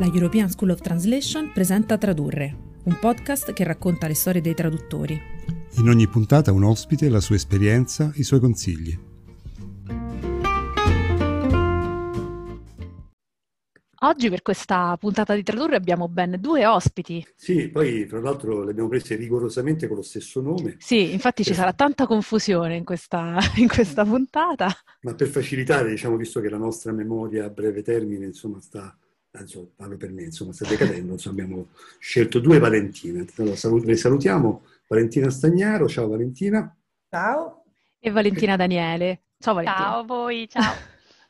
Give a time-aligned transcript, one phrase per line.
[0.00, 5.20] La European School of Translation presenta Tradurre, un podcast che racconta le storie dei traduttori.
[5.76, 8.98] In ogni puntata un ospite, la sua esperienza, i suoi consigli.
[14.02, 17.22] Oggi per questa puntata di Tradurre abbiamo ben due ospiti.
[17.36, 20.76] Sì, poi tra l'altro le abbiamo prese rigorosamente con lo stesso nome.
[20.78, 24.70] Sì, infatti ci sarà tanta confusione in questa, in questa puntata.
[25.02, 28.96] Ma per facilitare, diciamo, visto che la nostra memoria a breve termine, insomma, sta
[29.38, 33.24] insomma, parlo per me, insomma, sta decadendo, insomma, abbiamo scelto due Valentine.
[33.36, 36.76] Allora, salut- le salutiamo, Valentina Stagnaro, ciao Valentina.
[37.08, 37.64] Ciao.
[37.98, 39.22] E Valentina Daniele.
[39.38, 39.84] Ciao Valentina.
[39.86, 40.74] Ciao a voi, ciao.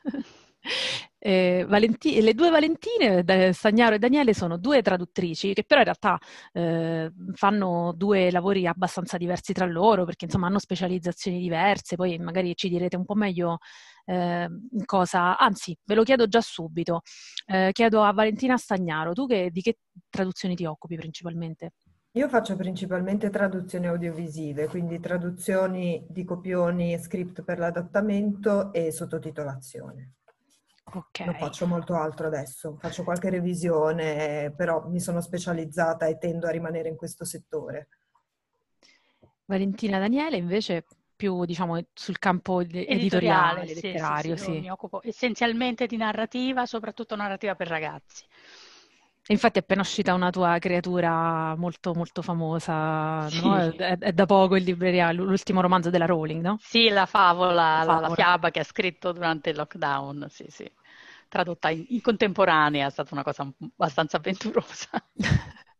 [1.23, 6.17] Eh, Valenti- le due Valentine, Stagnaro e Daniele, sono due traduttrici che però in realtà
[6.51, 12.55] eh, fanno due lavori abbastanza diversi tra loro perché insomma hanno specializzazioni diverse, poi magari
[12.55, 13.59] ci direte un po' meglio
[14.05, 14.49] eh,
[14.83, 17.01] cosa, anzi ve lo chiedo già subito,
[17.45, 19.77] eh, chiedo a Valentina Stagnaro, tu che, di che
[20.09, 21.73] traduzioni ti occupi principalmente?
[22.13, 30.15] Io faccio principalmente traduzioni audiovisive, quindi traduzioni di copioni e script per l'adattamento e sottotitolazione.
[30.93, 31.25] Okay.
[31.25, 36.51] Non faccio molto altro adesso, faccio qualche revisione, però mi sono specializzata e tendo a
[36.51, 37.87] rimanere in questo settore.
[39.45, 44.59] Valentina Daniele invece più diciamo sul campo editoriale, editoriale letterario, sì, sì, sì.
[44.59, 48.25] Mi occupo essenzialmente di narrativa, soprattutto narrativa per ragazzi.
[49.27, 53.45] Infatti è appena uscita una tua creatura molto molto famosa, sì.
[53.45, 53.55] no?
[53.55, 56.57] è, è, da poco in libreria, l'ultimo romanzo della Rowling, no?
[56.59, 57.99] Sì, la favola, la, favola.
[57.99, 60.69] La, la, fiaba che ha scritto durante il lockdown, sì, sì.
[61.31, 64.89] Tradotta in, in contemporanea, è stata una cosa abbastanza avventurosa.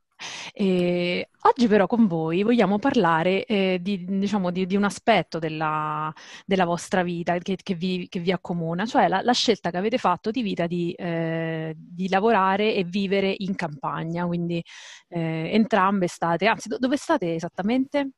[0.54, 6.14] E oggi però con voi vogliamo parlare eh, di, diciamo, di, di, un aspetto della,
[6.46, 9.98] della vostra vita che, che, vi, che, vi, accomuna, cioè la, la, scelta che avete
[9.98, 14.64] fatto di vita di, eh, di lavorare e vivere in campagna, quindi
[15.10, 18.12] eh, entrambe state, anzi do, dove state esattamente?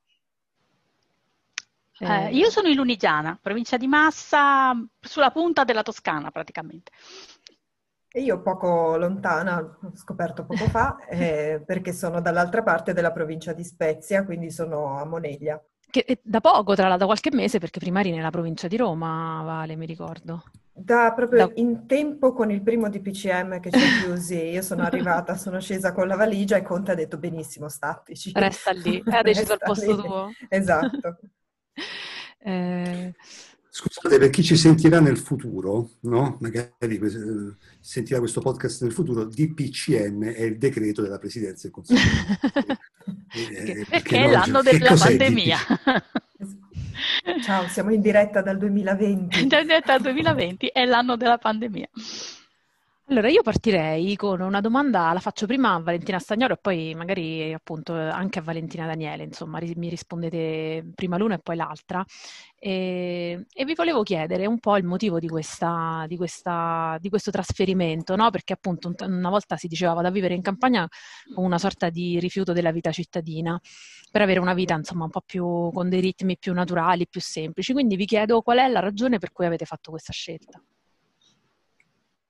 [2.00, 6.92] Eh, io sono in Lunigiana, provincia di Massa, sulla punta della Toscana praticamente.
[8.16, 13.54] E io poco lontana, ho scoperto poco fa, eh, perché sono dall'altra parte della provincia
[13.54, 15.60] di Spezia, quindi sono a Moneglia.
[15.90, 19.42] Che da poco, tra l'altro da qualche mese, perché prima eri nella provincia di Roma,
[19.44, 20.44] Vale, mi ricordo.
[20.76, 21.52] Da proprio da...
[21.56, 25.92] in tempo con il primo DPCM che ci ha chiusi, io sono arrivata, sono scesa
[25.92, 28.32] con la valigia e Conte ha detto benissimo, statici.
[28.34, 30.02] Resta lì, ha deciso il posto lì.
[30.02, 30.32] tuo.
[30.50, 31.18] Esatto.
[32.44, 33.14] eh...
[33.76, 36.38] Scusate, per chi ci sentirà nel futuro, no?
[36.42, 42.00] magari eh, sentirà questo podcast nel futuro, DPCM è il decreto della Presidenza del Consiglio.
[43.34, 45.58] eh, perché è l'anno della pandemia.
[47.42, 49.42] Ciao, siamo in diretta dal 2020.
[49.42, 51.90] In diretta dal 2020 è l'anno della pandemia.
[53.08, 57.54] Allora, io partirei con una domanda, la faccio prima a Valentina Stagnolo e poi magari
[57.54, 62.04] appunto anche a Valentina Daniele, insomma, mi rispondete prima l'una e poi l'altra.
[62.58, 67.30] E, e vi volevo chiedere un po' il motivo di, questa, di, questa, di questo
[67.30, 68.30] trasferimento, no?
[68.32, 70.88] Perché appunto una volta si diceva vado a vivere in campagna
[71.36, 73.60] con una sorta di rifiuto della vita cittadina,
[74.12, 77.74] per avere una vita insomma un po' più con dei ritmi più naturali, più semplici.
[77.74, 80.62] Quindi vi chiedo qual è la ragione per cui avete fatto questa scelta.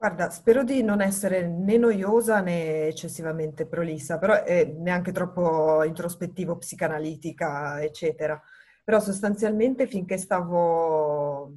[0.03, 6.57] Guarda, spero di non essere né noiosa né eccessivamente prolissa, però è neanche troppo introspettivo,
[6.57, 8.37] psicanalitica, eccetera.
[8.83, 11.53] Però sostanzialmente finché stavo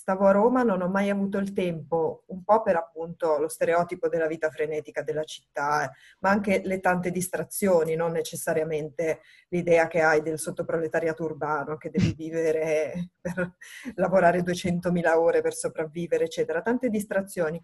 [0.00, 4.08] stavo a Roma non ho mai avuto il tempo, un po' per appunto lo stereotipo
[4.08, 10.22] della vita frenetica della città, ma anche le tante distrazioni, non necessariamente l'idea che hai
[10.22, 13.56] del sottoproletariato urbano, che devi vivere per
[13.96, 17.62] lavorare 200.000 ore per sopravvivere, eccetera, tante distrazioni.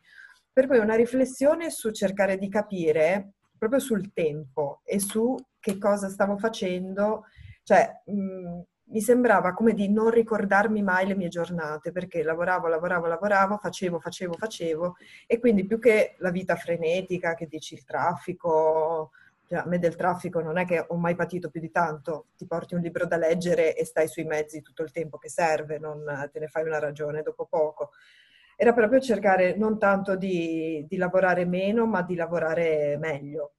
[0.53, 6.11] Per cui una riflessione su cercare di capire proprio sul tempo e su che cosa
[6.11, 7.25] stavo facendo,
[7.63, 13.07] cioè mh, mi sembrava come di non ricordarmi mai le mie giornate, perché lavoravo, lavoravo,
[13.07, 14.97] lavoravo, facevo, facevo, facevo,
[15.27, 19.11] e quindi più che la vita frenetica, che dici il traffico,
[19.49, 22.47] cioè, a me del traffico non è che ho mai patito più di tanto, ti
[22.47, 26.05] porti un libro da leggere e stai sui mezzi tutto il tempo che serve, non
[26.33, 27.91] te ne fai una ragione dopo poco.
[28.57, 33.56] Era proprio cercare non tanto di, di lavorare meno, ma di lavorare meglio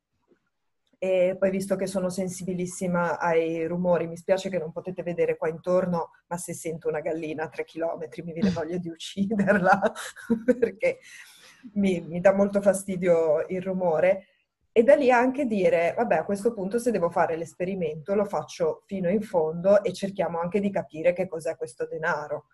[0.99, 5.47] e poi visto che sono sensibilissima ai rumori, mi spiace che non potete vedere qua
[5.47, 9.91] intorno, ma se sento una gallina a tre chilometri mi viene voglia di ucciderla
[10.59, 10.99] perché
[11.73, 14.27] mi, mi dà molto fastidio il rumore.
[14.71, 18.83] E da lì anche dire, vabbè, a questo punto se devo fare l'esperimento lo faccio
[18.85, 22.45] fino in fondo e cerchiamo anche di capire che cos'è questo denaro.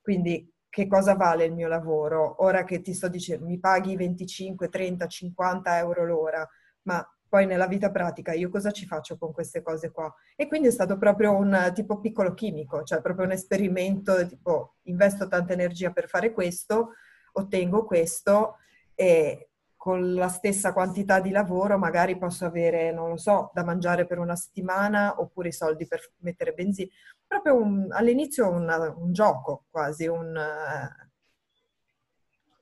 [0.00, 2.42] Quindi che cosa vale il mio lavoro?
[2.44, 6.48] Ora che ti sto dicendo, mi paghi 25, 30, 50 euro l'ora,
[6.82, 10.12] ma poi nella vita pratica io cosa ci faccio con queste cose qua?
[10.34, 15.28] E quindi è stato proprio un tipo piccolo chimico, cioè proprio un esperimento, tipo investo
[15.28, 16.94] tanta energia per fare questo,
[17.34, 18.56] ottengo questo
[18.96, 24.06] e con la stessa quantità di lavoro magari posso avere, non lo so, da mangiare
[24.06, 26.90] per una settimana oppure i soldi per mettere benzina.
[27.26, 30.36] Proprio un, all'inizio un, un, gioco quasi, un...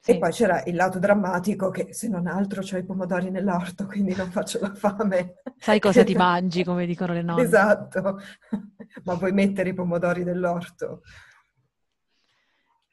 [0.09, 0.15] Sì.
[0.15, 4.15] E poi c'era il lato drammatico che se non altro ho i pomodori nell'orto, quindi
[4.17, 5.35] non faccio la fame.
[5.59, 7.43] Sai cosa ti mangi, come dicono le nonne.
[7.43, 8.19] Esatto,
[9.05, 11.03] ma vuoi mettere i pomodori nell'orto?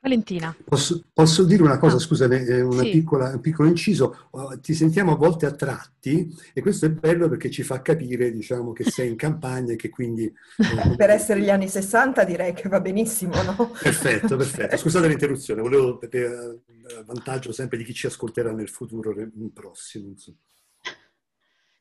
[0.02, 0.56] Valentina.
[0.66, 2.90] Posso, posso, dire una cosa, ah, scusami, eh, sì.
[2.92, 4.28] piccola, un piccolo inciso.
[4.32, 8.30] Oh, ti sentiamo a volte a tratti e questo è bello perché ci fa capire,
[8.32, 10.32] diciamo, che sei in campagna e che quindi...
[10.86, 13.72] Eh, per essere gli anni 60 direi che va benissimo, no?
[13.82, 14.76] Perfetto, perfetto.
[14.76, 16.10] Scusate l'interruzione, volevo per
[17.06, 19.14] vantaggio sempre di chi ci ascolterà nel futuro
[19.54, 20.10] prossimo.
[20.10, 20.38] Insomma.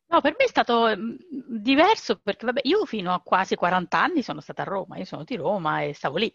[0.06, 1.14] No, per me è stato mm,
[1.60, 5.24] diverso perché vabbè, io fino a quasi 40 anni sono stata a Roma, io sono
[5.24, 6.32] di Roma e stavo lì.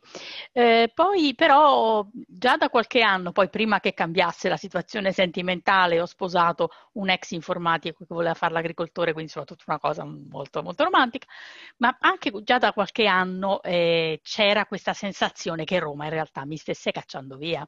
[0.52, 6.06] Eh, poi però già da qualche anno, poi prima che cambiasse la situazione sentimentale, ho
[6.06, 10.84] sposato un ex informatico che voleva fare l'agricoltore, quindi insomma tutta una cosa molto, molto
[10.84, 11.28] romantica,
[11.78, 16.58] ma anche già da qualche anno eh, c'era questa sensazione che Roma in realtà mi
[16.58, 17.66] stesse cacciando via,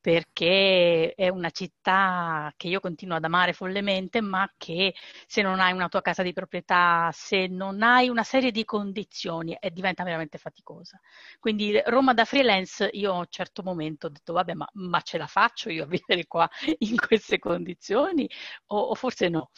[0.00, 4.94] perché è una città che io continuo ad amare follemente, ma che
[5.26, 9.56] se non hai una tua casa di proprietà, se non hai una serie di condizioni,
[9.60, 11.00] e diventa veramente faticosa.
[11.38, 15.18] Quindi Roma da freelance, io a un certo momento ho detto, vabbè, ma, ma ce
[15.18, 16.48] la faccio io a vivere qua
[16.78, 18.28] in queste condizioni?
[18.68, 19.50] o, o forse no.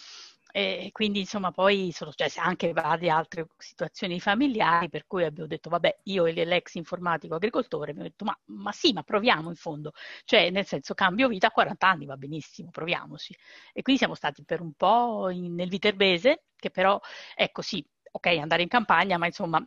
[0.56, 5.68] E quindi insomma poi sono successe anche varie altre situazioni familiari per cui abbiamo detto
[5.68, 9.92] vabbè io e l'ex informatico agricoltore abbiamo detto ma, ma, sì ma proviamo in fondo
[10.24, 13.36] cioè nel senso cambio vita a 40 anni va benissimo proviamoci
[13.74, 16.98] e quindi siamo stati per un po' in, nel Viterbese che però
[17.34, 19.62] ecco sì ok andare in campagna ma insomma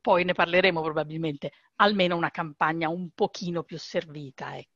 [0.00, 4.73] poi ne parleremo probabilmente almeno una campagna un pochino più servita ecco.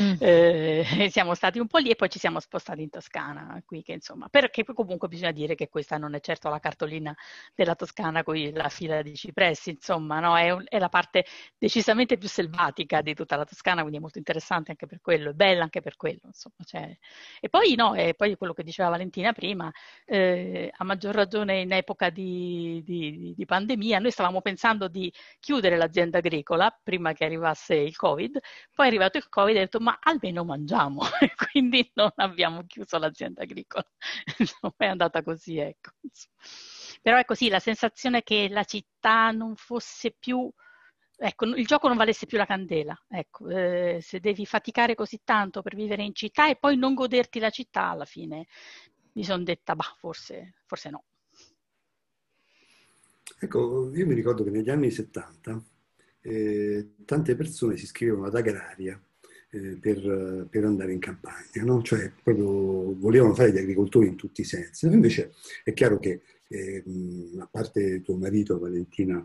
[0.00, 0.14] Mm.
[0.18, 3.92] Eh, siamo stati un po' lì e poi ci siamo spostati in Toscana, qui che
[3.92, 7.14] insomma, perché comunque bisogna dire che questa non è certo la cartolina
[7.54, 10.36] della Toscana con la fila di cipressi, insomma, no?
[10.36, 11.24] è, un, è, la parte
[11.56, 15.32] decisamente più selvatica di tutta la Toscana, quindi è molto interessante anche per quello, è
[15.34, 16.56] bella anche per quello, insomma.
[16.64, 16.96] Cioè.
[17.40, 19.70] E poi no, e poi quello che diceva Valentina prima,
[20.04, 25.76] eh, a maggior ragione in epoca di, di, di pandemia, noi stavamo pensando di chiudere
[25.76, 28.38] l'azienda agricola prima che arrivasse il Covid,
[28.74, 31.02] poi è arrivato il Covid poi detto ma almeno mangiamo
[31.52, 33.84] quindi non abbiamo chiuso l'azienda agricola.
[34.76, 35.90] è andata così, ecco.
[37.00, 40.50] Però è così, la sensazione che la città non fosse più,
[41.16, 45.62] ecco, il gioco non valesse più la candela, ecco, eh, se devi faticare così tanto
[45.62, 48.46] per vivere in città e poi non goderti la città alla fine,
[49.12, 51.04] mi sono detta, bah, forse, forse no.
[53.38, 55.60] Ecco, io mi ricordo che negli anni 70
[56.20, 59.00] eh, tante persone si iscrivevano ad Agraria
[59.54, 61.82] eh, per, per, andare in campagna, no?
[61.82, 64.86] cioè proprio volevano fare gli agricoltori in tutti i sensi.
[64.86, 65.32] Invece
[65.62, 66.82] è chiaro che, eh,
[67.38, 69.24] a parte tuo marito, Valentina,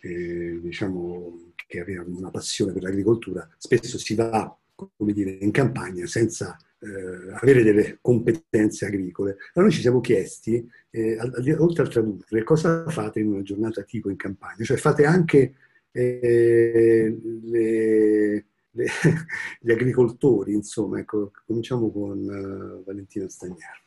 [0.00, 6.06] eh, diciamo che aveva una passione per l'agricoltura, spesso si va, come dire, in campagna
[6.06, 9.36] senza eh, avere delle competenze agricole.
[9.52, 11.18] Allora noi ci siamo chiesti, eh,
[11.56, 14.64] oltre a tradurre, cosa fate in una giornata tipo in campagna?
[14.64, 15.54] Cioè fate anche
[15.92, 18.44] eh, le
[18.78, 18.86] le,
[19.60, 21.00] gli agricoltori, insomma.
[21.00, 23.80] Ecco, cominciamo con uh, Valentina Stagnaro.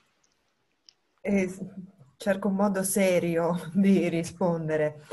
[1.21, 1.49] Eh,
[2.17, 5.03] cerco un modo serio di rispondere.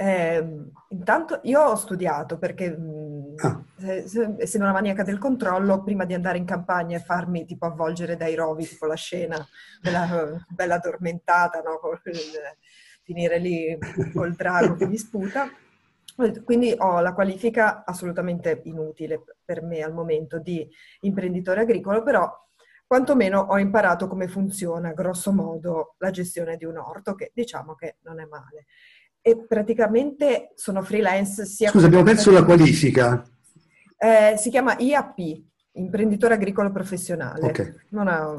[0.00, 3.64] Eh, intanto io ho studiato perché mm, ah.
[4.38, 8.36] essendo una maniaca del controllo, prima di andare in campagna e farmi tipo avvolgere dai
[8.36, 9.44] rovi, tipo la scena
[9.80, 11.80] della bella addormentata, no?
[13.02, 13.76] finire lì
[14.12, 15.50] col drago che mi sputa,
[16.44, 20.68] quindi ho la qualifica assolutamente inutile per me al momento di
[21.00, 22.28] imprenditore agricolo, però
[22.86, 27.98] quantomeno ho imparato come funziona grosso modo la gestione di un orto, che diciamo che
[28.02, 28.66] non è male.
[29.20, 31.70] E praticamente sono freelance sia...
[31.70, 33.22] Scusa, abbiamo perso la qualifica.
[33.96, 35.18] Eh, si chiama IAP,
[35.72, 37.46] imprenditore agricolo professionale.
[37.46, 37.74] Okay.
[37.90, 38.34] Una,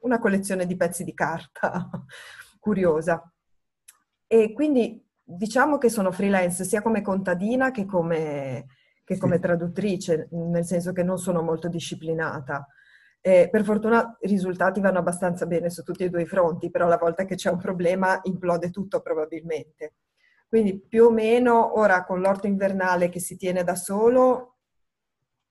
[0.00, 1.88] una collezione di pezzi di carta
[2.60, 3.22] curiosa.
[4.26, 5.02] E quindi
[5.36, 8.66] diciamo che sono freelance sia come contadina che come,
[9.04, 12.66] che come traduttrice, nel senso che non sono molto disciplinata.
[13.20, 16.88] Eh, per fortuna i risultati vanno abbastanza bene su tutti e due i fronti, però
[16.88, 19.94] la volta che c'è un problema implode tutto probabilmente.
[20.48, 24.56] Quindi più o meno ora con l'orto invernale che si tiene da solo,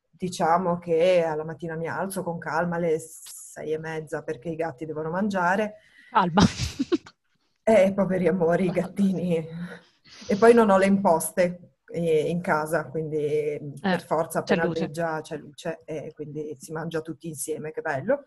[0.10, 4.86] diciamo che alla mattina mi alzo con calma alle sei e mezza perché i gatti
[4.86, 5.78] devono mangiare.
[6.12, 6.42] Calma.
[7.72, 9.48] Eh, poveri amori, i gattini.
[10.28, 15.22] E poi non ho le imposte eh, in casa, quindi eh, per forza appena alleggia
[15.22, 18.26] c'è luce e quindi si mangia tutti insieme, che bello.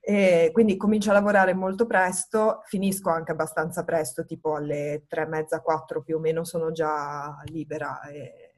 [0.00, 5.26] E quindi comincio a lavorare molto presto, finisco anche abbastanza presto, tipo alle tre e
[5.26, 8.00] mezza, quattro più o meno sono già libera.
[8.02, 8.54] E...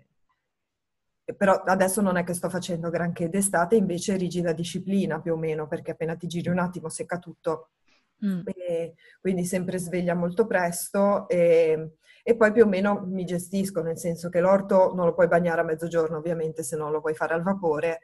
[1.36, 5.68] Però adesso non è che sto facendo granché d'estate, invece rigida disciplina più o meno,
[5.68, 7.70] perché appena ti giri un attimo secca tutto.
[8.24, 8.40] Mm.
[9.20, 14.28] quindi sempre sveglia molto presto e, e, poi più o meno mi gestisco, nel senso
[14.28, 17.42] che l'orto non lo puoi bagnare a mezzogiorno ovviamente se non lo puoi fare al
[17.42, 18.00] vapore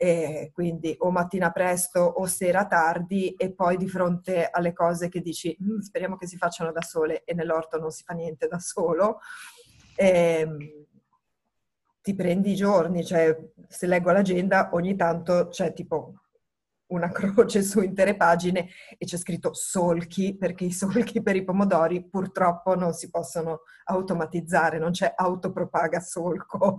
[0.00, 5.20] e quindi o mattina presto o sera tardi e poi di fronte alle cose che
[5.20, 8.60] dici mm, speriamo che si facciano da sole e nell'orto non si fa niente da
[8.60, 9.18] solo,
[9.96, 10.46] eh,
[12.00, 13.36] ti prendi i giorni, cioè
[13.66, 16.14] se leggo l'agenda ogni tanto c'è tipo
[16.88, 22.04] una croce su intere pagine e c'è scritto solchi perché i solchi per i pomodori
[22.04, 26.78] purtroppo non si possono automatizzare, non c'è autopropaga solco.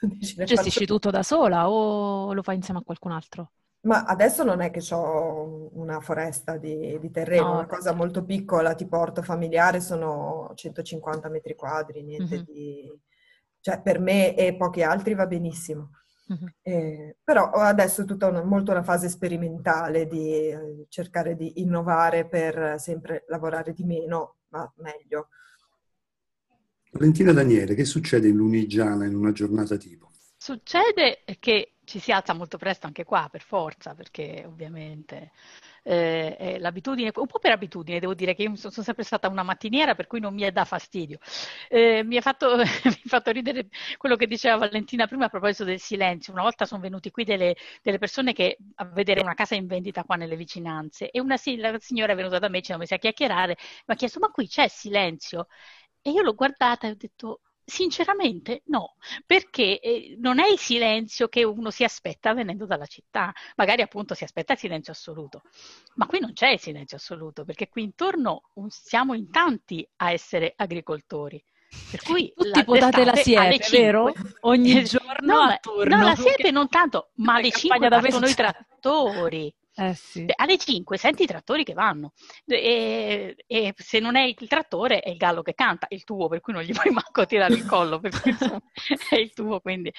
[0.18, 0.84] Gestisci faccio...
[0.84, 3.52] tutto da sola o lo fai insieme a qualcun altro?
[3.82, 8.24] Ma adesso non è che ho una foresta di, di terreno, no, una cosa molto
[8.24, 12.44] piccola, tipo orto familiare, sono 150 metri quadri, niente mm-hmm.
[12.44, 13.00] di...
[13.62, 15.92] Cioè per me e pochi altri va benissimo.
[16.32, 16.46] Mm-hmm.
[16.62, 22.28] Eh, però adesso è tutta una, molto una fase sperimentale di eh, cercare di innovare
[22.28, 25.28] per sempre lavorare di meno, ma meglio.
[26.92, 30.10] Valentina Daniele, che succede in Lunigiana in una giornata tipo?
[30.36, 35.32] Succede che ci si alza molto presto anche qua, per forza, perché ovviamente
[36.38, 39.94] eh, l'abitudine, un po' per abitudine, devo dire che io sono, sempre stata una mattiniera,
[39.94, 41.18] per cui non mi da fastidio.
[41.68, 42.56] Eh, mi, ha fatto,
[43.06, 46.32] fatto, ridere quello che diceva Valentina prima a proposito del silenzio.
[46.32, 50.04] Una volta sono venuti qui delle, delle persone che a vedere una casa in vendita
[50.04, 53.56] qua nelle vicinanze e una signora è venuta da me, ci siamo messi a chiacchierare,
[53.86, 55.46] mi ha chiesto ma qui c'è silenzio?
[56.02, 61.28] E io l'ho guardata e ho detto Sinceramente no, perché eh, non è il silenzio
[61.28, 65.42] che uno si aspetta venendo dalla città, magari appunto si aspetta il silenzio assoluto,
[65.94, 70.52] ma qui non c'è il silenzio assoluto, perché qui intorno siamo in tanti a essere
[70.56, 71.40] agricoltori.
[71.92, 74.12] Per cui Tutti potate la siepe, vero?
[74.40, 75.96] Ogni giorno no, a turno.
[75.96, 79.54] No, la siepe non tanto, ma alle 5 partono i trattori.
[79.80, 80.26] Eh sì.
[80.36, 82.12] Alle 5 senti i trattori che vanno
[82.44, 86.40] e, e, se non è il trattore è il gallo che canta, il tuo, per
[86.40, 88.60] cui non gli puoi manco tirare il collo, per cui insomma,
[89.08, 89.90] è il tuo, quindi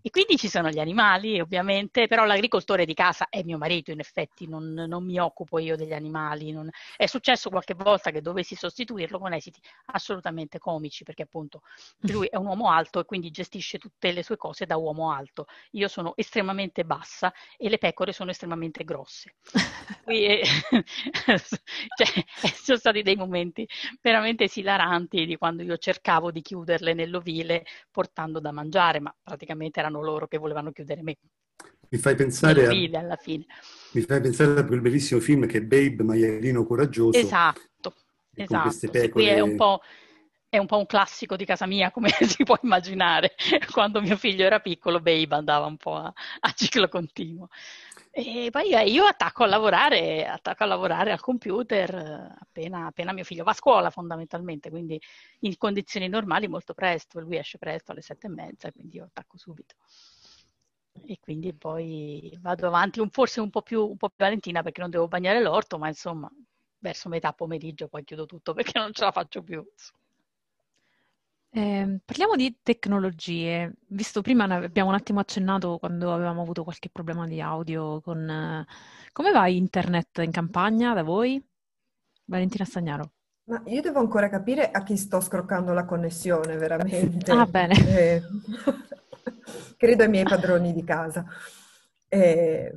[0.00, 3.98] e quindi ci sono gli animali, ovviamente, però l'agricoltore di casa è mio marito, in
[3.98, 6.52] effetti, non, non mi occupo io degli animali.
[6.52, 6.68] Non...
[6.96, 11.62] È successo qualche volta che dovessi sostituirlo con esiti assolutamente comici, perché appunto
[12.02, 15.46] lui è un uomo alto e quindi gestisce tutte le sue cose da uomo alto.
[15.72, 19.34] Io sono estremamente bassa e le pecore sono estremamente grosse.
[20.04, 20.42] Qui, eh,
[21.26, 22.24] cioè,
[22.54, 23.68] sono stati dei momenti
[24.00, 29.87] veramente esilaranti di quando io cercavo di chiuderle nell'ovile portando da mangiare, ma praticamente era
[29.88, 31.16] erano loro che volevano chiudere me.
[31.90, 33.46] Mi fai pensare, a, alla fine.
[33.92, 37.18] Mi fai pensare a quel bellissimo film che è Babe, maialino coraggioso.
[37.18, 37.94] Esatto,
[38.34, 38.90] esatto.
[38.90, 39.10] Pecore...
[39.10, 39.56] Qui è un,
[40.50, 43.34] è un, po', un classico di casa mia, come si può immaginare.
[43.72, 47.48] Quando mio figlio era piccolo, Babe andava un po' a, a ciclo continuo.
[48.20, 53.12] E poi eh, io attacco a lavorare, attacco a lavorare al computer eh, appena, appena,
[53.12, 55.00] mio figlio va a scuola fondamentalmente, quindi
[55.42, 59.38] in condizioni normali molto presto, lui esce presto alle sette e mezza, quindi io attacco
[59.38, 59.76] subito.
[61.06, 64.80] E quindi poi vado avanti, un, forse un po, più, un po' più valentina perché
[64.80, 66.28] non devo bagnare l'orto, ma insomma
[66.80, 69.64] verso metà pomeriggio poi chiudo tutto perché non ce la faccio più.
[71.50, 76.90] Eh, parliamo di tecnologie, visto prima ne abbiamo un attimo accennato quando avevamo avuto qualche
[76.90, 78.28] problema di audio con...
[78.28, 78.66] Eh,
[79.12, 81.42] come va internet in campagna da voi?
[82.24, 83.12] Valentina Stagnaro.
[83.44, 87.32] Ma io devo ancora capire a chi sto scroccando la connessione, veramente.
[87.32, 87.74] Ah, bene.
[87.98, 88.22] Eh,
[89.78, 91.24] credo ai miei padroni di casa.
[92.08, 92.72] Eh,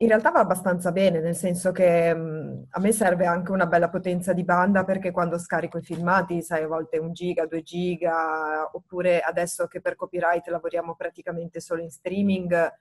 [0.00, 3.88] in realtà va abbastanza bene, nel senso che mh, a me serve anche una bella
[3.88, 8.70] potenza di banda perché quando scarico i filmati, sai, a volte un giga, due giga,
[8.72, 12.72] oppure adesso che per copyright lavoriamo praticamente solo in streaming,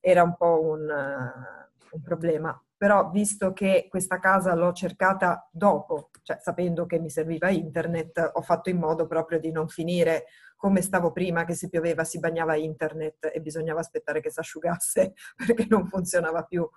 [0.00, 2.63] era un po' un, uh, un problema.
[2.76, 8.42] Però visto che questa casa l'ho cercata dopo, cioè sapendo che mi serviva internet, ho
[8.42, 10.24] fatto in modo proprio di non finire
[10.56, 15.12] come stavo prima, che se pioveva si bagnava internet e bisognava aspettare che si asciugasse
[15.36, 16.68] perché non funzionava più.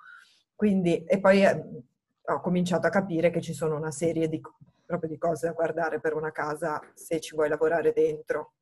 [0.56, 1.64] Quindi, e poi eh,
[2.26, 4.42] ho cominciato a capire che ci sono una serie di
[4.86, 8.54] proprio di cose da guardare per una casa se ci vuoi lavorare dentro.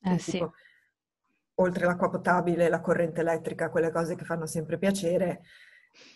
[0.00, 0.32] Eh, sì.
[0.32, 0.52] tipo,
[1.56, 5.42] oltre l'acqua potabile, la corrente elettrica, quelle cose che fanno sempre piacere,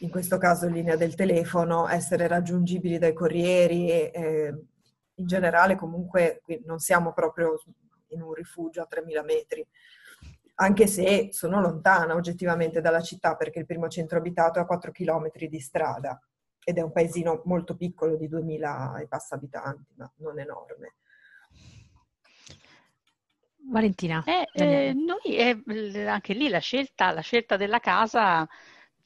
[0.01, 4.55] in questo caso linea del telefono, essere raggiungibili dai corrieri, eh,
[5.15, 7.61] in generale comunque non siamo proprio
[8.09, 9.67] in un rifugio a 3.000 metri,
[10.57, 14.91] anche se sono lontana oggettivamente dalla città perché il primo centro abitato è a 4
[14.91, 16.21] km di strada
[16.65, 20.95] ed è un paesino molto piccolo di 2.000 e passa abitanti, ma non enorme.
[23.71, 24.23] Valentina.
[24.25, 28.47] Eh, eh, noi eh, anche lì la scelta, la scelta della casa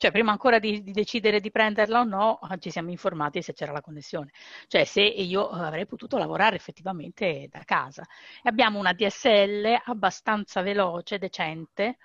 [0.02, 3.70] cioè, prima ancora di, di, decidere di prenderla o no, ci siamo informati se c'era
[3.70, 4.32] la connessione.
[4.66, 8.02] Cioè, se io avrei potuto lavorare effettivamente da casa.
[8.42, 11.98] E abbiamo una DSL abbastanza veloce, decente,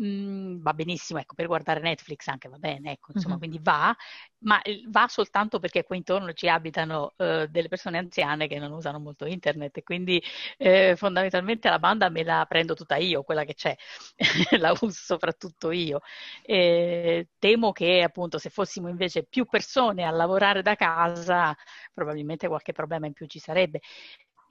[0.00, 3.38] Mm, va benissimo, ecco, per guardare Netflix anche va bene, ecco, insomma, mm-hmm.
[3.38, 3.94] quindi va,
[4.38, 4.58] ma
[4.88, 9.26] va soltanto perché qui intorno ci abitano eh, delle persone anziane che non usano molto
[9.26, 10.22] internet e quindi
[10.56, 13.76] eh, fondamentalmente la banda me la prendo tutta io, quella che c'è,
[14.58, 16.00] la uso soprattutto io.
[16.42, 21.54] E temo che appunto se fossimo invece più persone a lavorare da casa,
[21.92, 23.80] probabilmente qualche problema in più ci sarebbe.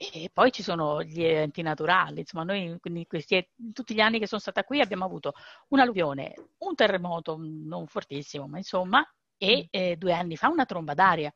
[0.04, 4.26] E poi ci sono gli eventi naturali, insomma noi quindi questi, tutti gli anni che
[4.26, 5.34] sono stata qui abbiamo avuto
[5.68, 9.68] un'alluvione, un terremoto non fortissimo, ma insomma, e mm.
[9.70, 11.32] eh, due anni fa una tromba d'aria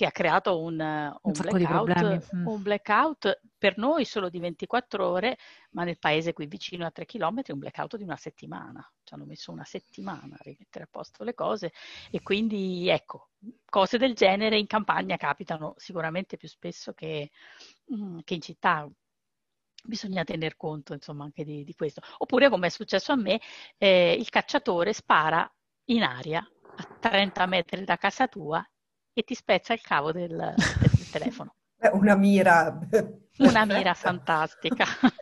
[0.00, 2.46] che ha creato un, un, un, blackout, mm.
[2.46, 5.36] un, blackout, per noi solo di 24 ore,
[5.72, 8.90] ma nel paese qui vicino a 3 km un blackout di una settimana.
[9.04, 11.72] Ci hanno messo una settimana a rimettere a posto le cose
[12.10, 13.28] e quindi ecco,
[13.68, 17.79] cose del genere in campagna capitano sicuramente più spesso che, mm,
[18.24, 18.88] che in città.
[19.82, 22.02] Bisogna tener conto insomma anche di, di questo.
[22.18, 23.40] Oppure come è successo a me,
[23.78, 25.50] eh, il cacciatore spara
[25.86, 26.40] in aria
[26.76, 28.64] a 30 metri da casa tua
[29.12, 30.56] e ti spezza il cavo del, del
[31.10, 31.54] telefono.
[31.92, 32.78] Una mira.
[33.38, 34.84] Una mira fantastica.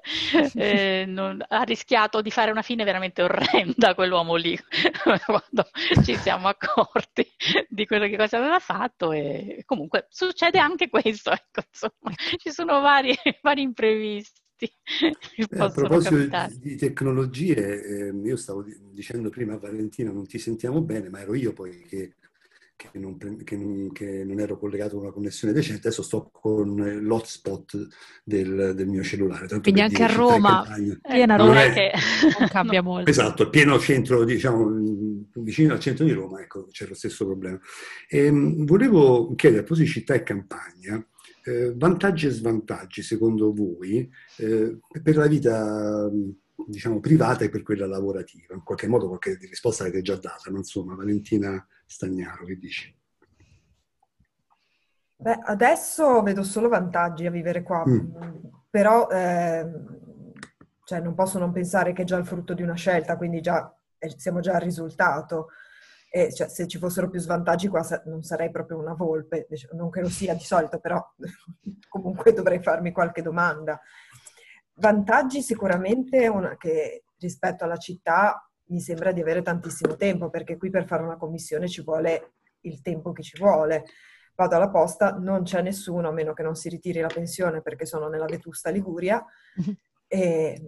[0.54, 4.58] Eh, non, ha rischiato di fare una fine veramente orrenda quell'uomo lì,
[5.26, 5.68] quando
[6.02, 7.26] ci siamo accorti
[7.68, 9.12] di quello che cosa aveva fatto.
[9.12, 14.40] E comunque succede anche questo, ecco, insomma, ci sono vari, vari imprevisti.
[14.59, 16.54] Eh, a proposito capitare.
[16.59, 21.35] di tecnologie, eh, io stavo dicendo prima a Valentina non ti sentiamo bene, ma ero
[21.35, 22.14] io poi che
[22.78, 26.76] che non, che, non, che non, ero collegato a una connessione decente, adesso sto con
[26.76, 27.88] l'hotspot
[28.22, 29.48] del, del mio cellulare.
[29.60, 30.64] Quindi anche a Roma,
[31.02, 31.92] piena Roma è, che
[32.38, 33.10] non cambia molto.
[33.10, 34.70] Esatto, pieno centro, diciamo,
[35.34, 37.58] vicino al centro di Roma, ecco, c'è lo stesso problema.
[38.08, 41.04] E, ehm, volevo chiedere, a proposito di città e campagna,
[41.42, 46.08] eh, vantaggi e svantaggi secondo voi eh, per la vita
[46.66, 48.54] diciamo privata e per quella lavorativa?
[48.54, 52.94] In qualche modo qualche risposta avete già data, ma insomma Valentina Stagnaro, che dici?
[55.16, 58.11] Beh, adesso vedo solo vantaggi a vivere qua, mm.
[58.68, 59.66] però eh,
[60.85, 63.74] cioè non posso non pensare che è già il frutto di una scelta, quindi già,
[63.98, 65.48] eh, siamo già al risultato.
[66.11, 70.03] E, cioè, se ci fossero più svantaggi qua non sarei proprio una volpe, non che
[70.03, 71.03] lo sia di solito, però
[71.88, 73.81] comunque dovrei farmi qualche domanda.
[74.74, 80.70] Vantaggi sicuramente una, che rispetto alla città mi sembra di avere tantissimo tempo, perché qui
[80.70, 83.85] per fare una commissione ci vuole il tempo che ci vuole.
[84.35, 87.87] Vado alla posta, non c'è nessuno, a meno che non si ritiri la pensione perché
[87.87, 89.24] sono nella Vetusta Liguria.
[89.57, 89.76] Mhm.
[90.07, 90.62] E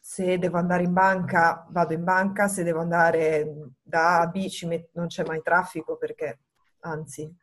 [0.00, 4.46] se devo andare in banca, vado in banca, se devo andare da A a B
[4.92, 6.38] non c'è mai traffico perché,
[6.80, 7.34] anzi,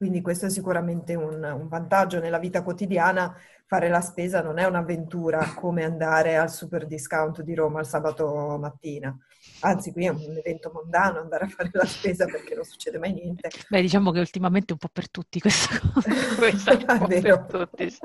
[0.00, 3.36] quindi questo è sicuramente un, un, vantaggio nella vita quotidiana.
[3.70, 8.58] Fare la spesa non è un'avventura come andare al super discount di Roma il sabato
[8.60, 9.16] mattina.
[9.60, 13.12] Anzi, qui è un evento mondano andare a fare la spesa perché non succede mai
[13.12, 13.48] niente.
[13.68, 16.10] Beh, diciamo che ultimamente è un po' per tutti questa cosa.
[16.36, 18.00] Questo è, un per tutti, sì.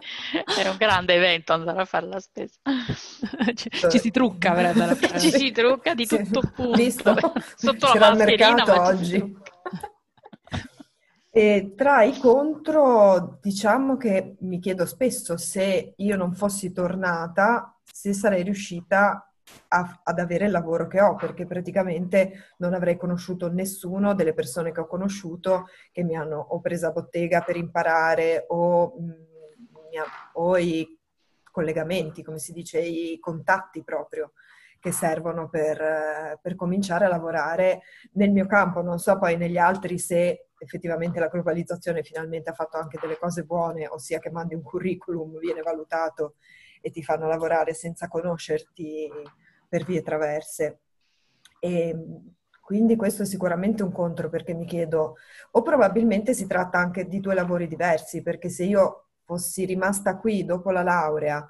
[0.62, 2.60] è un grande evento andare a fare la spesa.
[3.56, 6.78] ci, ci si trucca per andare a fare Ci si trucca di tutto punto.
[6.78, 7.16] Visto?
[7.56, 9.36] Sotto C'era la mascherina, mercato oggi.
[11.38, 18.14] E tra i contro, diciamo che mi chiedo spesso se io non fossi tornata, se
[18.14, 19.30] sarei riuscita
[19.68, 24.72] a, ad avere il lavoro che ho, perché praticamente non avrei conosciuto nessuno delle persone
[24.72, 29.12] che ho conosciuto che mi hanno o presa bottega per imparare o, mm,
[30.36, 30.98] o i
[31.52, 34.32] collegamenti, come si dice, i contatti proprio
[34.86, 38.84] che servono per, per, cominciare a lavorare nel mio campo.
[38.84, 43.46] Non so poi negli altri se effettivamente la globalizzazione finalmente ha fatto anche delle cose
[43.46, 46.36] buone, ossia che mandi un curriculum, viene valutato
[46.82, 49.10] e ti fanno lavorare senza conoscerti
[49.68, 50.82] per vie traverse.
[51.60, 51.96] E
[52.62, 55.16] Quindi questo è sicuramente un contro perché mi chiedo,
[55.50, 60.46] o probabilmente si tratta anche di due lavori diversi, perché se io fossi rimasta qui
[60.46, 61.44] dopo la laurea,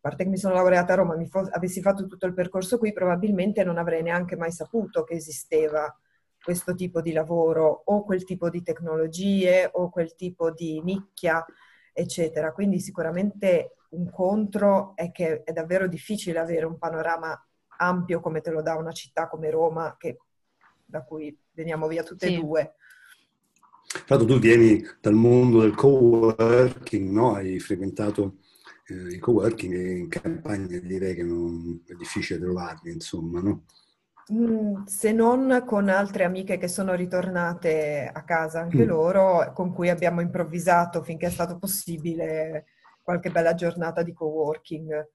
[0.00, 2.92] parte che mi sono laureata a Roma, mi fo- avessi fatto tutto il percorso qui,
[2.92, 5.94] probabilmente non avrei neanche mai saputo che esisteva
[6.42, 11.44] questo tipo di lavoro o quel tipo di tecnologie o quel tipo di nicchia,
[11.92, 12.52] eccetera.
[12.52, 17.38] Quindi sicuramente un contro è che è davvero difficile avere un panorama
[17.78, 20.18] ampio come te lo dà una città come Roma, che,
[20.84, 22.74] da cui veniamo via tutte e due.
[23.86, 27.34] Tra l'altro tu vieni dal mondo del co-working, no?
[27.34, 28.36] hai frequentato
[28.90, 33.64] eh, il co-working e in campagna direi che non, è difficile trovarli, insomma, no?
[34.32, 38.88] Mm, se non con altre amiche che sono ritornate a casa anche mm.
[38.88, 42.66] loro, con cui abbiamo improvvisato finché è stato possibile
[43.02, 45.08] qualche bella giornata di co-working.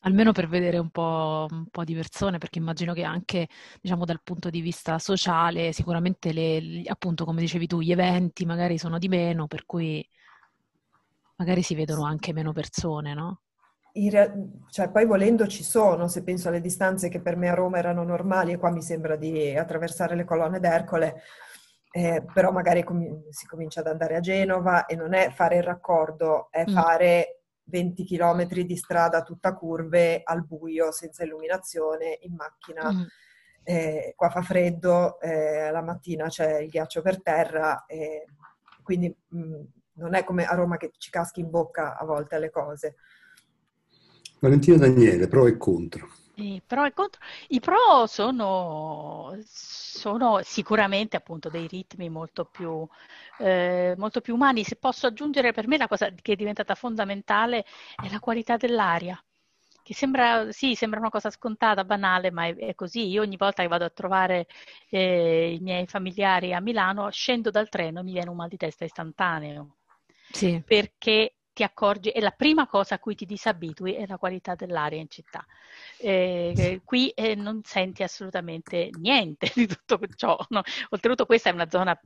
[0.00, 3.48] Almeno per vedere un po', un po', di persone, perché immagino che anche
[3.80, 8.78] diciamo, dal punto di vista sociale, sicuramente le, appunto, come dicevi tu, gli eventi magari
[8.78, 10.06] sono di meno, per cui
[11.36, 13.40] magari si vedono anche meno persone, no?
[13.92, 17.78] Re- cioè, poi volendo ci sono, se penso alle distanze che per me a Roma
[17.78, 21.22] erano normali e qua mi sembra di attraversare le colonne d'Ercole,
[21.92, 25.62] eh, però magari com- si comincia ad andare a Genova e non è fare il
[25.62, 26.74] raccordo, è mm.
[26.74, 32.92] fare 20 km di strada tutta curve al buio, senza illuminazione, in macchina.
[32.92, 33.02] Mm.
[33.62, 37.84] Eh, qua fa freddo, eh, la mattina c'è il ghiaccio per terra,
[38.82, 39.62] quindi mh, mm,
[39.96, 42.96] non è come a Roma che ci caschi in bocca a volte le cose.
[44.40, 46.08] Valentina Daniele, pro e contro.
[46.38, 47.20] I pro e contro.
[47.48, 52.86] I pro sono, sono sicuramente appunto dei ritmi molto più,
[53.38, 54.62] eh, molto più umani.
[54.62, 57.64] Se posso aggiungere, per me la cosa che è diventata fondamentale
[58.02, 59.18] è la qualità dell'aria
[59.86, 63.06] che sembra, sì, sembra una cosa scontata, banale, ma è, è così.
[63.06, 64.48] Io ogni volta che vado a trovare
[64.90, 68.56] eh, i miei familiari a Milano, scendo dal treno e mi viene un mal di
[68.56, 69.75] testa istantaneo.
[70.32, 70.62] Sì.
[70.64, 75.00] Perché ti accorgi, e la prima cosa a cui ti disabitui è la qualità dell'aria
[75.00, 75.42] in città.
[75.96, 80.36] Eh, qui eh, non senti assolutamente niente di tutto ciò.
[80.50, 80.60] No?
[80.90, 81.98] Oltretutto questa è una zona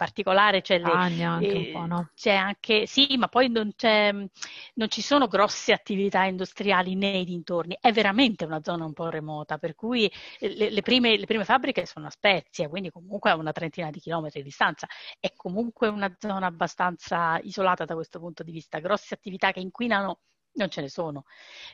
[0.00, 2.08] particolare, c'è, le, anche eh, no?
[2.14, 7.92] c'è anche, sì, ma poi non, non, ci sono grosse attività industriali nei dintorni, è
[7.92, 11.84] veramente una zona un po' remota, per cui eh, le, le, prime, le prime, fabbriche
[11.84, 14.86] sono a Spezia, quindi comunque a una trentina di chilometri di distanza,
[15.18, 20.20] è comunque una zona abbastanza isolata da questo punto di vista, grosse attività che inquinano
[20.54, 21.24] non ce ne sono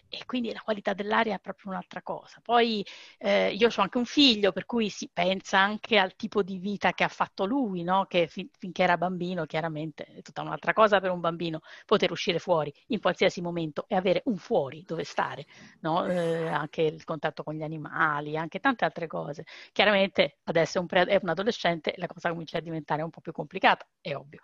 [0.09, 2.41] e quindi la qualità dell'aria è proprio un'altra cosa.
[2.43, 2.85] Poi
[3.19, 6.93] eh, io ho anche un figlio, per cui si pensa anche al tipo di vita
[6.93, 8.07] che ha fatto lui, no?
[8.07, 12.39] che fin- finché era bambino, chiaramente è tutta un'altra cosa per un bambino poter uscire
[12.39, 15.47] fuori in qualsiasi momento e avere un fuori dove stare,
[15.81, 16.07] no?
[16.07, 19.45] eh, anche il contatto con gli animali, anche tante altre cose.
[19.73, 23.21] Chiaramente adesso è un, pre- è un adolescente, la cosa comincia a diventare un po'
[23.21, 24.41] più complicata, è ovvio.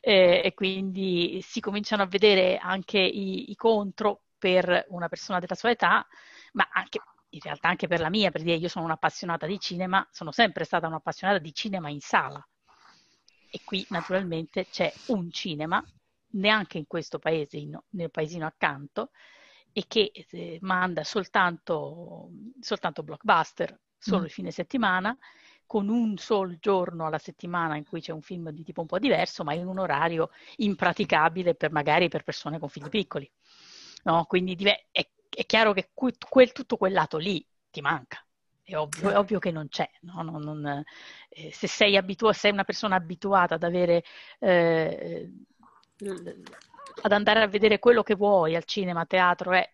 [0.00, 5.54] Eh, e quindi si cominciano a vedere anche i, i contro per una persona della
[5.54, 6.06] sua età,
[6.52, 7.00] ma anche
[7.30, 10.64] in realtà anche per la mia, per dire io sono un'appassionata di cinema, sono sempre
[10.64, 12.46] stata un'appassionata di cinema in sala.
[13.50, 15.82] E qui naturalmente c'è un cinema,
[16.32, 19.12] neanche in questo paese, nel paesino accanto,
[19.72, 22.28] e che eh, manda soltanto,
[22.60, 24.24] soltanto blockbuster, solo mm.
[24.24, 25.16] il fine settimana,
[25.66, 28.98] con un solo giorno alla settimana in cui c'è un film di tipo un po'
[28.98, 33.30] diverso, ma in un orario impraticabile per magari per persone con figli piccoli.
[34.04, 34.24] No?
[34.24, 35.06] Quindi è, è,
[35.46, 38.24] chiaro che quel, tutto quel lato lì ti manca.
[38.62, 39.88] È ovvio, è ovvio che non c'è.
[40.02, 40.22] No?
[40.22, 40.84] Non, non,
[41.28, 44.04] eh, se sei, abitua- sei una persona abituata ad avere...
[44.38, 45.30] Eh,
[47.02, 49.68] ad andare a vedere quello che vuoi al cinema, a teatro, è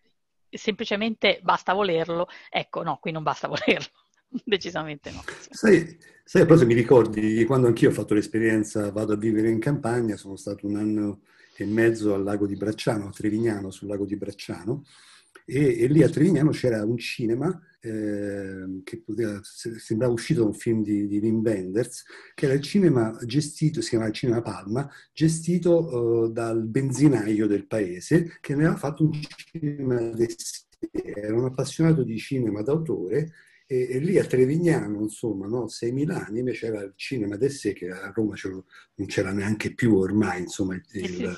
[0.51, 2.29] semplicemente basta volerlo.
[2.49, 3.89] Ecco, no, qui non basta volerlo.
[4.29, 5.23] Decisamente no.
[5.51, 10.17] Sai, sai, proprio mi ricordi quando anch'io ho fatto l'esperienza, vado a vivere in campagna,
[10.17, 11.21] sono stato un anno
[11.63, 14.85] e mezzo al lago di Bracciano, a Trevignano, sul lago di Bracciano,
[15.45, 20.55] e, e lì a Trevignano c'era un cinema eh, che poteva, sembrava uscito da un
[20.55, 26.25] film di, di Wim Wenders, che era il cinema gestito, si chiamava Cinema Palma, gestito
[26.25, 30.13] uh, dal benzinaio del paese, che ne aveva fatto un cinema
[30.93, 33.33] era un appassionato di cinema d'autore
[33.73, 35.69] e, e, lì a Trevignano, insomma, no?
[35.69, 39.95] 6.000 anni, invece era il cinema del sé, che a Roma non c'era neanche più
[39.95, 41.37] ormai, insomma, il, il,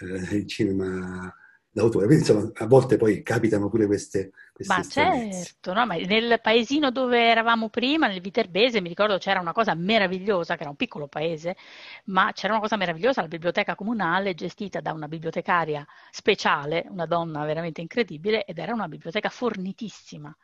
[0.00, 1.30] eh, il cinema
[1.70, 2.06] d'autore.
[2.06, 5.84] Quindi, insomma, a volte poi capitano pure queste, queste Ma certo, no?
[5.84, 10.62] ma nel paesino dove eravamo prima, nel Viterbese, mi ricordo c'era una cosa meravigliosa, che
[10.62, 11.54] era un piccolo paese,
[12.04, 17.44] ma c'era una cosa meravigliosa, la biblioteca comunale gestita da una bibliotecaria speciale, una donna
[17.44, 20.34] veramente incredibile, ed era una biblioteca fornitissima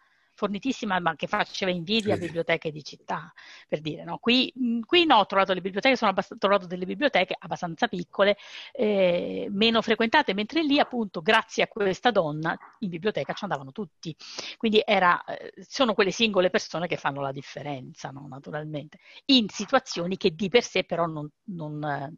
[0.40, 3.30] fornitissima, ma che faceva invidia a biblioteche di città,
[3.68, 4.04] per dire.
[4.04, 4.18] No?
[4.18, 4.52] Qui,
[4.86, 8.36] qui no, ho trovato le biblioteche, sono abbast- trovato delle biblioteche abbastanza piccole,
[8.72, 14.16] eh, meno frequentate, mentre lì appunto grazie a questa donna in biblioteca ci andavano tutti.
[14.56, 18.26] Quindi era, eh, sono quelle singole persone che fanno la differenza, no?
[18.26, 22.16] naturalmente, in situazioni che di per sé però non, non eh,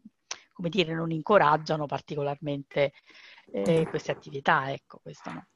[0.53, 2.93] come dire, non incoraggiano particolarmente
[3.51, 5.47] eh, queste attività, ecco, questo no.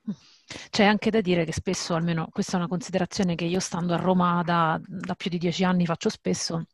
[0.69, 3.97] C'è anche da dire che spesso, almeno questa è una considerazione che io stando a
[3.97, 6.65] Roma da, da più di dieci anni faccio spesso,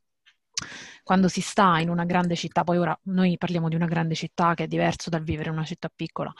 [1.04, 4.54] quando si sta in una grande città, poi ora noi parliamo di una grande città
[4.54, 6.34] che è diverso dal vivere in una città piccola,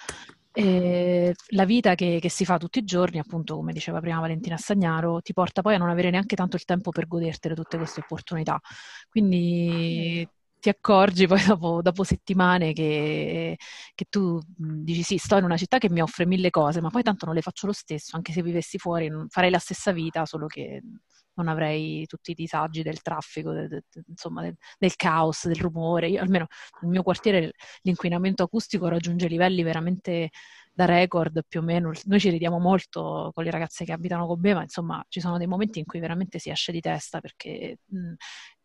[0.56, 4.56] e la vita che, che, si fa tutti i giorni, appunto, come diceva prima Valentina
[4.56, 8.02] Stagnaro, ti porta poi a non avere neanche tanto il tempo per godertele tutte queste
[8.02, 8.60] opportunità.
[9.10, 10.28] Quindi
[10.64, 13.58] ti accorgi poi dopo, dopo settimane che,
[13.94, 17.04] che, tu dici sì, sto in una città che mi offre mille cose, ma poi
[17.04, 20.48] tanto non le faccio lo stesso, anche se vivessi fuori, farei la stessa vita, solo
[20.48, 20.82] che
[21.34, 24.42] non avrei tutti i disagi del traffico, de, de, de, insomma,
[24.78, 26.08] del caos, del rumore.
[26.08, 26.48] Io, almeno
[26.80, 30.30] nel mio quartiere l'inquinamento acustico raggiunge livelli veramente
[30.72, 31.92] da record più o meno.
[32.06, 35.38] Noi ci ridiamo molto con le ragazze che abitano con me, ma insomma ci sono
[35.38, 38.14] dei momenti in cui veramente si esce di testa perché mh,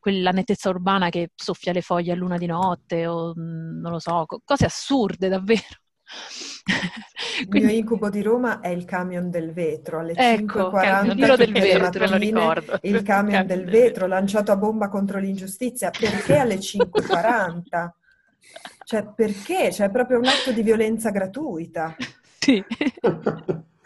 [0.08, 4.24] quella nettezza urbana che soffia le foglie a luna di notte o non lo so,
[4.42, 5.60] cose assurde davvero.
[7.40, 11.52] Il mio incubo di Roma è il camion del vetro alle ecco, 5.40 il del
[11.52, 15.90] vetro, mattine, il camion del vetro lanciato a bomba contro l'ingiustizia.
[15.90, 17.88] Perché alle 5.40?
[18.84, 19.70] Cioè, perché?
[19.70, 21.94] Cioè, è proprio un atto di violenza gratuita.
[22.40, 22.64] Sì.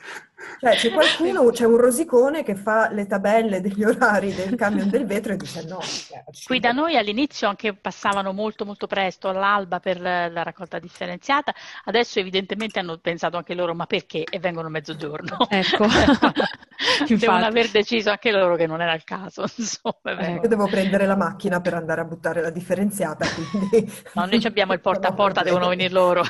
[0.61, 5.07] Cioè, c'è qualcuno, c'è un rosicone che fa le tabelle degli orari del camion del
[5.07, 5.81] vetro e dice no.
[5.81, 11.52] Cioè, Qui da noi all'inizio anche passavano molto molto presto all'alba per la raccolta differenziata,
[11.85, 15.37] adesso evidentemente hanno pensato anche loro ma perché e vengono a mezzogiorno.
[15.48, 15.87] Ecco.
[17.09, 19.44] Devono aver deciso anche loro che non era il caso.
[19.57, 23.26] Insomma, io devo prendere la macchina per andare a buttare la differenziata.
[23.28, 23.92] Quindi...
[24.14, 26.22] No, noi abbiamo il porta a porta, devono venire loro.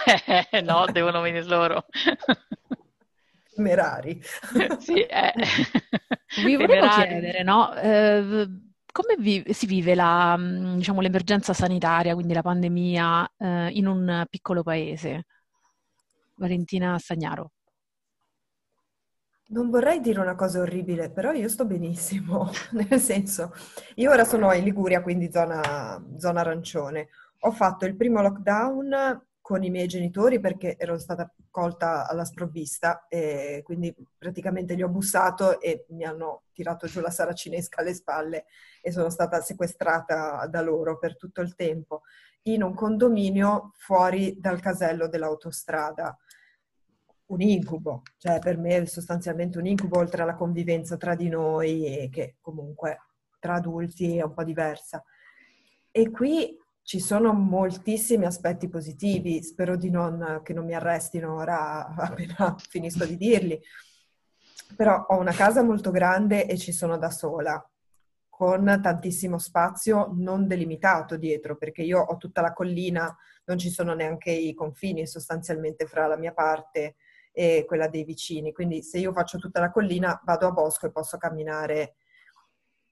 [0.62, 1.86] no, devono venire loro
[3.62, 4.20] temerari.
[4.76, 5.32] sì, eh.
[6.34, 7.74] Vi volevo chiedere, no?
[7.74, 8.48] Eh,
[8.90, 14.24] come vi- si vive la, mm, diciamo, l'emergenza sanitaria, quindi la pandemia, eh, in un
[14.28, 15.24] piccolo paese?
[16.36, 17.52] Valentina Stagnaro.
[19.52, 23.52] Non vorrei dire una cosa orribile, però io sto benissimo, nel senso,
[23.96, 27.08] io ora sono in Liguria, quindi zona, zona arancione.
[27.40, 33.06] Ho fatto il primo lockdown con i miei genitori perché ero stata colta alla sprovvista
[33.08, 38.44] e quindi praticamente gli ho bussato e mi hanno tirato giù la saracinesca alle spalle
[38.80, 42.02] e sono stata sequestrata da loro per tutto il tempo
[42.42, 46.16] in un condominio fuori dal casello dell'autostrada.
[47.26, 52.08] Un incubo, cioè per me è sostanzialmente un incubo oltre alla convivenza tra di noi
[52.12, 52.98] che comunque
[53.38, 55.02] tra adulti è un po' diversa.
[55.90, 62.56] E qui ci sono moltissimi aspetti positivi, spero non, che non mi arrestino ora appena
[62.58, 63.60] finisco di dirli,
[64.76, 67.64] però ho una casa molto grande e ci sono da sola,
[68.28, 73.94] con tantissimo spazio non delimitato dietro, perché io ho tutta la collina, non ci sono
[73.94, 76.96] neanche i confini sostanzialmente fra la mia parte
[77.32, 80.92] e quella dei vicini, quindi se io faccio tutta la collina vado a bosco e
[80.92, 81.94] posso camminare.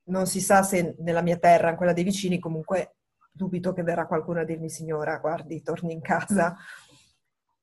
[0.05, 3.00] Non si sa se nella mia terra, in quella dei vicini, comunque
[3.31, 6.57] dubito che verrà qualcuno a dirmi signora, guardi, torni in casa.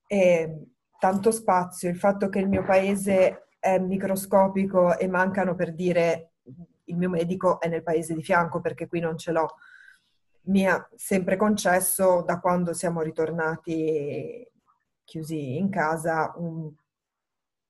[0.06, 0.66] E
[0.98, 6.32] tanto spazio, il fatto che il mio paese è microscopico e mancano per dire
[6.84, 9.48] il mio medico è nel paese di fianco perché qui non ce l'ho,
[10.42, 14.46] mi ha sempre concesso da quando siamo ritornati
[15.04, 16.72] chiusi in casa un,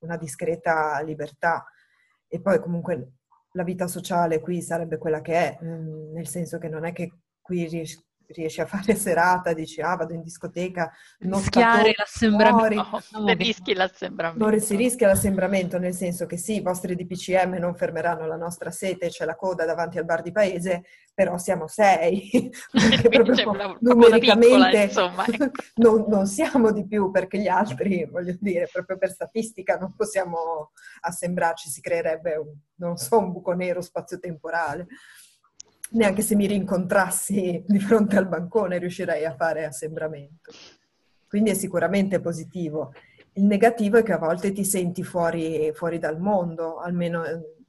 [0.01, 1.65] una discreta libertà
[2.27, 3.13] e poi comunque
[3.53, 7.13] la vita sociale qui sarebbe quella che è, mm, nel senso che non è che
[7.49, 13.25] qui riesci, riesci a fare serata, dici ah vado in discoteca, non rischiare l'assembramento, no,
[13.25, 14.47] no, rischi l'assembramento.
[14.47, 18.71] Non si rischia l'assembramento nel senso che sì, i vostri DPCM non fermeranno la nostra
[18.71, 20.85] sete, c'è la coda davanti al bar di paese,
[21.15, 25.51] però siamo sei, perché proprio una, numericamente piccola, ecco.
[25.77, 30.73] non, non, siamo di più perché gli altri, voglio dire, proprio per statistica non possiamo
[31.01, 34.87] assembrarci, si creerebbe un, non so, un buco nero spazio-temporale
[35.91, 40.53] neanche se mi rincontrassi di fronte al bancone riuscirei a fare assembramento.
[41.27, 42.93] Quindi è sicuramente positivo.
[43.33, 47.23] Il negativo è che a volte ti senti fuori, fuori dal mondo, almeno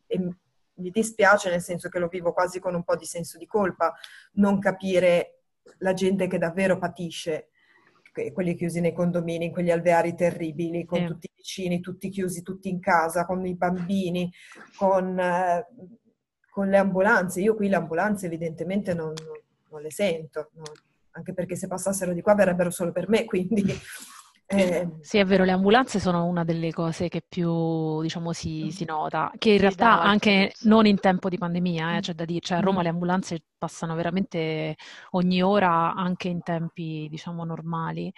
[0.07, 0.33] e
[0.79, 3.93] mi dispiace nel senso che lo vivo quasi con un po' di senso di colpa,
[4.33, 5.41] non capire
[5.79, 7.49] la gente che davvero patisce,
[8.33, 11.07] quelli chiusi nei condomini, in quegli alveari terribili, con eh.
[11.07, 14.31] tutti i vicini, tutti chiusi, tutti in casa, con i bambini,
[14.77, 15.65] con, eh,
[16.49, 17.41] con le ambulanze.
[17.41, 19.13] Io qui le ambulanze evidentemente non,
[19.69, 20.63] non le sento, no?
[21.11, 23.63] anche perché se passassero di qua verrebbero solo per me, quindi
[24.51, 28.69] eh, sì, è vero, le ambulanze sono una delle cose che più, diciamo, si, mm.
[28.69, 32.39] si nota, che in realtà anche non in tempo di pandemia, eh, c'è da dire,
[32.39, 32.83] cioè a Roma mm.
[32.83, 34.75] le ambulanze passano veramente
[35.11, 38.11] ogni ora, anche in tempi, diciamo, normali.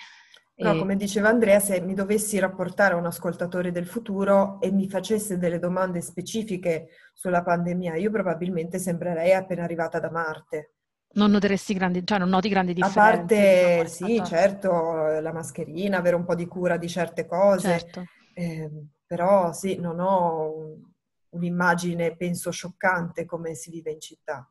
[0.62, 4.88] No, come diceva Andrea, se mi dovessi rapportare a un ascoltatore del futuro e mi
[4.88, 10.74] facesse delle domande specifiche sulla pandemia, io probabilmente sembrerei appena arrivata da Marte.
[11.13, 13.00] Non noteresti grandi, cioè non noti grandi differenze?
[13.00, 18.04] A parte, sì, certo, la mascherina, avere un po' di cura di certe cose, certo.
[18.34, 18.69] eh,
[19.06, 20.91] però sì, non ho un,
[21.30, 24.51] un'immagine, penso, scioccante come si vive in città.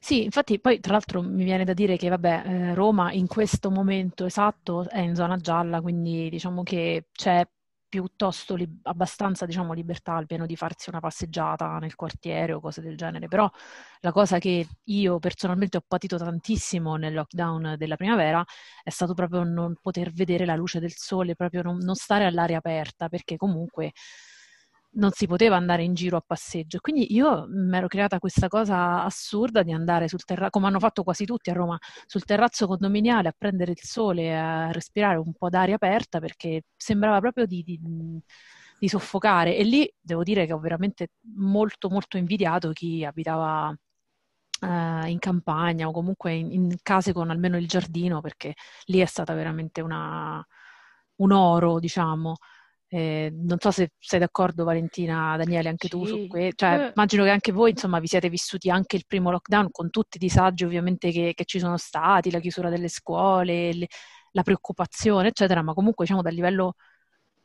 [0.00, 3.70] Sì, infatti poi tra l'altro mi viene da dire che vabbè, eh, Roma in questo
[3.70, 7.46] momento esatto è in zona gialla, quindi diciamo che c'è
[7.88, 12.96] piuttosto li- abbastanza diciamo, libertà almeno di farsi una passeggiata nel quartiere o cose del
[12.96, 13.48] genere, però
[14.00, 18.44] la cosa che io personalmente ho patito tantissimo nel lockdown della primavera
[18.82, 22.58] è stato proprio non poter vedere la luce del sole, proprio non, non stare all'aria
[22.58, 23.92] aperta, perché comunque
[24.96, 26.78] non si poteva andare in giro a passeggio.
[26.80, 31.02] Quindi io mi ero creata questa cosa assurda di andare sul terrazzo, come hanno fatto
[31.02, 35.48] quasi tutti a Roma, sul terrazzo condominiale a prendere il sole, a respirare un po'
[35.48, 37.78] d'aria aperta perché sembrava proprio di, di,
[38.78, 39.56] di soffocare.
[39.56, 43.74] E lì devo dire che ho veramente molto, molto invidiato chi abitava
[44.58, 48.54] Uh, in campagna o comunque in, in, case con almeno il giardino, perché
[48.86, 50.42] lì è stata veramente una,
[51.16, 52.36] un oro, diciamo.
[52.88, 55.92] Eh, non so se sei d'accordo Valentina, Daniele, anche sì.
[55.92, 56.64] tu su questo.
[56.64, 56.92] Cioè, eh.
[56.94, 60.20] immagino che anche voi, insomma, vi siete vissuti anche il primo lockdown con tutti i
[60.20, 63.86] disagi ovviamente che, che ci sono stati, la chiusura delle scuole, le,
[64.30, 66.74] la preoccupazione, eccetera, ma comunque diciamo dal livello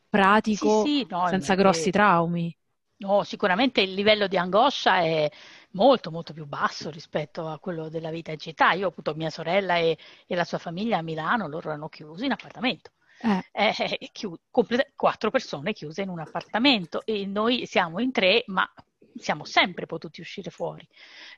[0.10, 2.56] pratico, sì, sì, no, senza grossi traumi.
[2.97, 5.27] No, sicuramente il livello di angoscia è
[5.71, 8.73] molto molto più basso rispetto a quello della vita in città.
[8.73, 12.25] Io ho avuto mia sorella e, e la sua famiglia a Milano, loro erano chiusi
[12.25, 12.91] in appartamento
[13.23, 13.43] eh.
[13.51, 18.69] Eh, chiu- completa- quattro persone chiuse in un appartamento e noi siamo in tre, ma
[19.15, 20.88] siamo sempre potuti uscire fuori.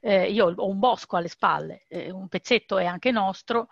[0.02, 3.70] Eh, io ho un bosco alle spalle, eh, un pezzetto è anche nostro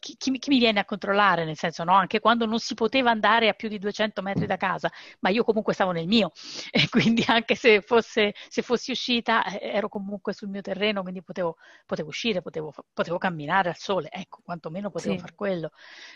[0.00, 1.44] chi, chi, chi, mi viene a controllare?
[1.44, 4.56] Nel senso, no, anche quando non si poteva andare a più di 200 metri da
[4.56, 6.32] casa, ma io comunque stavo nel mio
[6.70, 11.22] e quindi anche se, fosse, se fossi uscita eh, ero comunque sul mio terreno, quindi
[11.22, 15.20] potevo, potevo uscire, potevo, potevo, camminare al sole, ecco, quantomeno potevo sì.
[15.20, 15.70] fare quello.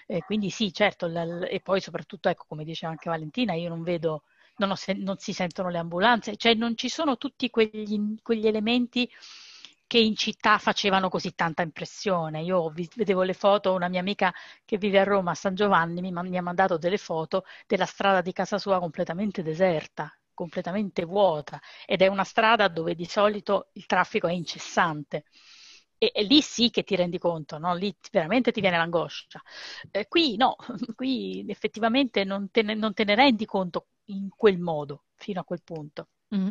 [0.06, 3.68] Eh, quindi sì, certo, l- l- e poi soprattutto, ecco, come diceva anche Valentina, io
[3.68, 4.22] non vedo...
[4.60, 9.08] Non, ho, non si sentono le ambulanze, cioè non ci sono tutti quegli, quegli elementi
[9.88, 12.42] che in città facevano così tanta impressione.
[12.42, 14.32] Io vedevo le foto, una mia amica
[14.64, 18.20] che vive a Roma, a San Giovanni, mi, mi ha mandato delle foto della strada
[18.20, 23.86] di casa sua completamente deserta, completamente vuota, ed è una strada dove di solito il
[23.86, 25.24] traffico è incessante.
[25.96, 27.74] E, e, lì sì che ti rendi conto, no?
[27.74, 29.40] lì veramente ti viene l'angoscia.
[29.90, 30.54] Eh, qui no,
[30.94, 35.44] qui effettivamente non te, ne, non te, ne, rendi conto in quel modo, fino a
[35.44, 36.08] quel punto.
[36.36, 36.50] Mm.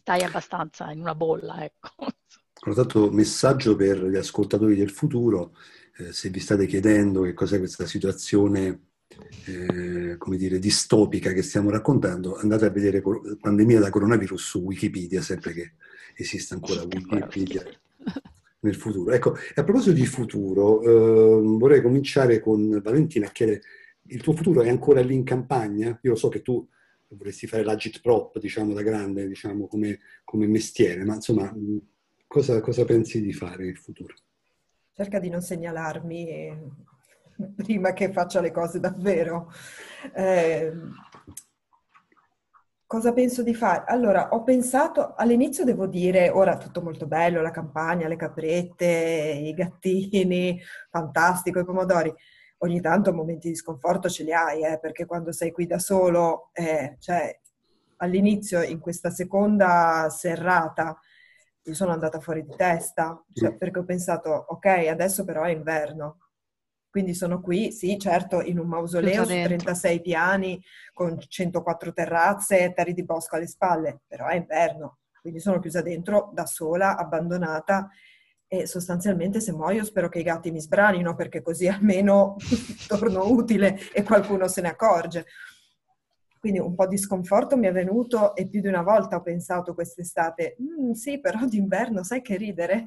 [0.00, 1.90] Stai abbastanza in una bolla, ecco.
[2.64, 5.56] Allora, tanto messaggio per gli ascoltatori del futuro,
[5.96, 8.90] eh, se vi state chiedendo che cos'è questa situazione,
[9.46, 13.02] eh, come dire, distopica che stiamo raccontando, andate a vedere
[13.40, 15.72] pandemia da coronavirus su Wikipedia, sempre che
[16.14, 17.64] esista ancora Wikipedia
[18.60, 19.10] nel futuro.
[19.10, 23.62] Ecco, a proposito di futuro, eh, vorrei cominciare con Valentina a chiedere,
[24.06, 25.98] il tuo futuro è ancora lì in campagna?
[26.02, 26.64] Io so che tu
[27.08, 31.52] vorresti fare l'agit prop, diciamo, da grande, diciamo, come, come mestiere, ma insomma
[32.32, 34.14] Cosa, cosa pensi di fare in futuro?
[34.94, 36.72] Cerca di non segnalarmi
[37.54, 39.52] prima che faccia le cose davvero.
[40.14, 40.72] Eh,
[42.86, 43.84] cosa penso di fare?
[43.86, 49.52] Allora, ho pensato, all'inizio devo dire, ora tutto molto bello, la campagna, le caprette, i
[49.52, 52.10] gattini, fantastico, i pomodori.
[52.60, 56.48] Ogni tanto momenti di sconforto ce li hai, eh, perché quando sei qui da solo,
[56.54, 57.38] eh, cioè
[57.98, 60.98] all'inizio in questa seconda serrata
[61.70, 66.18] sono andata fuori di testa, cioè, perché ho pensato, ok, adesso però è inverno,
[66.92, 72.72] quindi sono qui, sì, certo, in un mausoleo su 36 piani, con 104 terrazze e
[72.74, 77.88] terri di bosco alle spalle, però è inverno, quindi sono chiusa dentro da sola, abbandonata
[78.46, 82.36] e sostanzialmente se muoio spero che i gatti mi sbranino perché così almeno
[82.86, 85.24] torno utile e qualcuno se ne accorge.
[86.42, 89.74] Quindi un po' di sconforto mi è venuto e più di una volta ho pensato
[89.74, 92.84] quest'estate, mm, sì, però d'inverno sai che ridere.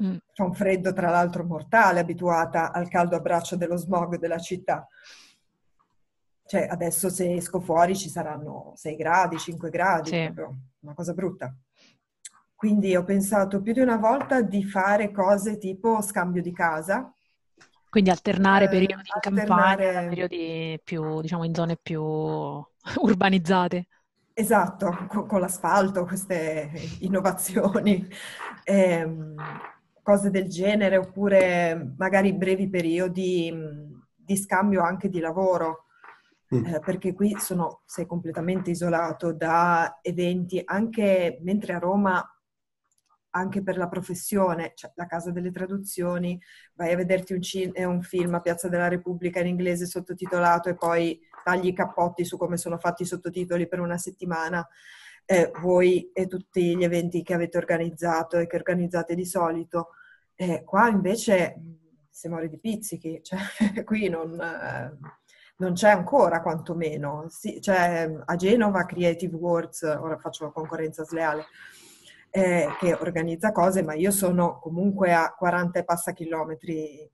[0.00, 0.16] Mm.
[0.32, 4.86] Fa un freddo tra l'altro mortale, abituata al caldo abbraccio dello smog della città.
[6.46, 10.32] Cioè adesso se esco fuori ci saranno 6 gradi, 5 gradi, sì.
[10.82, 11.52] una cosa brutta.
[12.54, 17.12] Quindi ho pensato più di una volta di fare cose tipo scambio di casa.
[17.92, 19.84] Quindi alternare eh, periodi in alternare...
[19.84, 22.00] campagna, periodi più, diciamo, in zone più
[23.02, 23.86] urbanizzate.
[24.32, 26.70] Esatto, con, con l'asfalto, queste
[27.00, 28.08] innovazioni,
[28.64, 29.06] eh,
[30.02, 33.54] cose del genere, oppure magari brevi periodi
[34.16, 35.84] di scambio anche di lavoro.
[36.54, 36.64] Mm.
[36.64, 42.26] Eh, perché qui sono, sei completamente isolato da eventi, anche mentre a Roma
[43.34, 46.40] anche per la professione, cioè la casa delle traduzioni,
[46.74, 50.68] vai a vederti un, cin- eh, un, film a Piazza della Repubblica in inglese sottotitolato
[50.68, 54.66] e poi tagli i cappotti su come sono fatti i sottotitoli per una settimana,
[55.24, 59.90] eh, voi e tutti gli eventi che avete organizzato e che organizzate di solito.
[60.34, 61.56] Eh, qua invece
[62.10, 63.38] si muore di pizzichi, cioè
[63.84, 64.38] qui non...
[64.40, 65.20] Eh,
[65.54, 67.26] non c'è ancora quantomeno.
[67.28, 71.44] Sì, c'è a Genova Creative Words, ora faccio concorrenza sleale,
[72.34, 77.08] eh, che organizza cose, ma io sono comunque a 40 e passa chilometri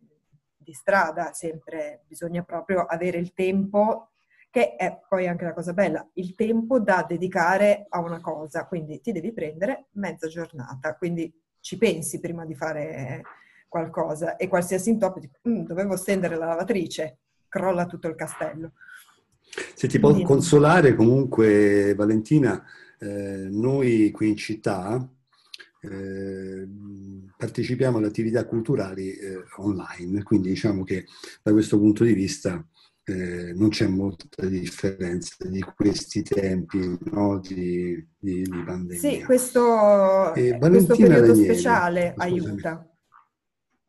[0.57, 4.13] di strada, sempre bisogna proprio avere il tempo,
[4.49, 9.01] che è poi anche la cosa bella, il tempo da dedicare a una cosa, quindi
[9.01, 13.23] ti devi prendere mezza giornata, quindi ci pensi prima di fare
[13.67, 18.73] qualcosa e qualsiasi intoppo, mm, dovevo stendere la lavatrice, crolla tutto il castello.
[19.75, 22.63] Se ti può consolare comunque Valentina,
[22.99, 25.09] eh, noi qui in città
[25.81, 26.69] eh,
[27.37, 31.07] partecipiamo alle attività culturali eh, online, quindi diciamo che
[31.43, 32.65] da questo punto di vista
[33.05, 38.99] eh, non c'è molta differenza di questi tempi no, di, di, di, pandemia.
[38.99, 42.33] Sì, questo, questo periodo Danieli, speciale scusami.
[42.33, 42.93] aiuta.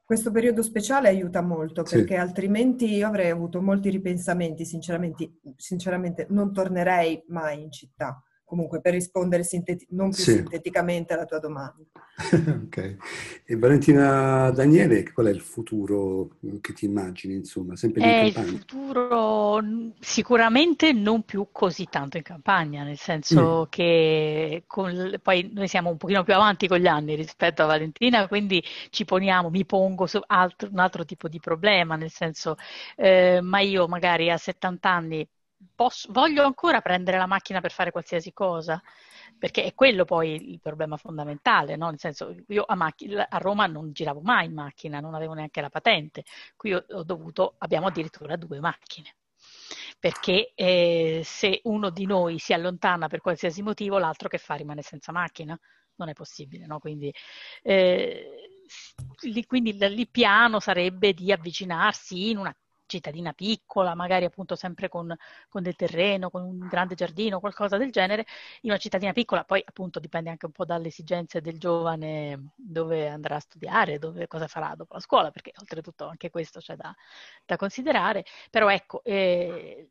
[0.06, 2.20] Questo periodo speciale aiuta molto perché sì.
[2.20, 8.94] altrimenti io avrei avuto molti ripensamenti, sinceramente, sinceramente non tornerei mai in città comunque per
[8.94, 10.32] rispondere sinteti- non più sì.
[10.32, 11.84] sinteticamente alla tua domanda.
[12.66, 12.96] ok.
[13.46, 18.48] E Valentina Daniele, qual è il futuro che ti immagini, insomma, sempre in eh, campagna?
[18.48, 19.64] Il futuro
[20.00, 23.70] sicuramente non più così tanto in campagna, nel senso mm.
[23.70, 28.28] che con, poi noi siamo un pochino più avanti con gli anni rispetto a Valentina,
[28.28, 32.56] quindi ci poniamo, mi pongo su altro, un altro tipo di problema, nel senso,
[32.96, 35.28] eh, ma io magari a 70 anni
[35.76, 38.82] posso, voglio ancora prendere la macchina per fare qualsiasi cosa,
[39.38, 41.90] perché è quello poi il problema fondamentale, no?
[41.90, 45.62] Nel senso, io a, macch- a, Roma non giravo mai in macchina, non avevo neanche
[45.62, 46.24] la patente,
[46.56, 49.16] qui ho, ho dovuto, abbiamo addirittura due macchine.
[50.00, 54.82] Perché eh, se uno di noi si allontana per qualsiasi motivo, l'altro che fa rimane
[54.82, 55.58] senza macchina.
[55.96, 56.80] Non è possibile, no?
[56.80, 57.14] Quindi,
[57.62, 58.64] eh,
[59.46, 62.56] quindi il piano sarebbe di avvicinarsi in una
[62.90, 65.16] cittadina piccola, magari appunto sempre con,
[65.48, 68.26] con, del terreno, con un grande giardino, qualcosa del genere,
[68.62, 73.08] in una cittadina piccola, poi appunto dipende anche un po' dalle esigenze del giovane dove
[73.08, 76.94] andrà a studiare, dove, cosa farà dopo la scuola, perché oltretutto anche questo c'è da,
[77.46, 79.90] da considerare, però ecco, eh,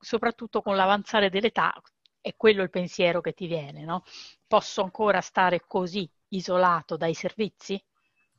[0.00, 1.72] soprattutto con l'avanzare dell'età
[2.20, 4.02] è quello il pensiero che ti viene, no?
[4.46, 7.82] Posso ancora stare così isolato dai servizi?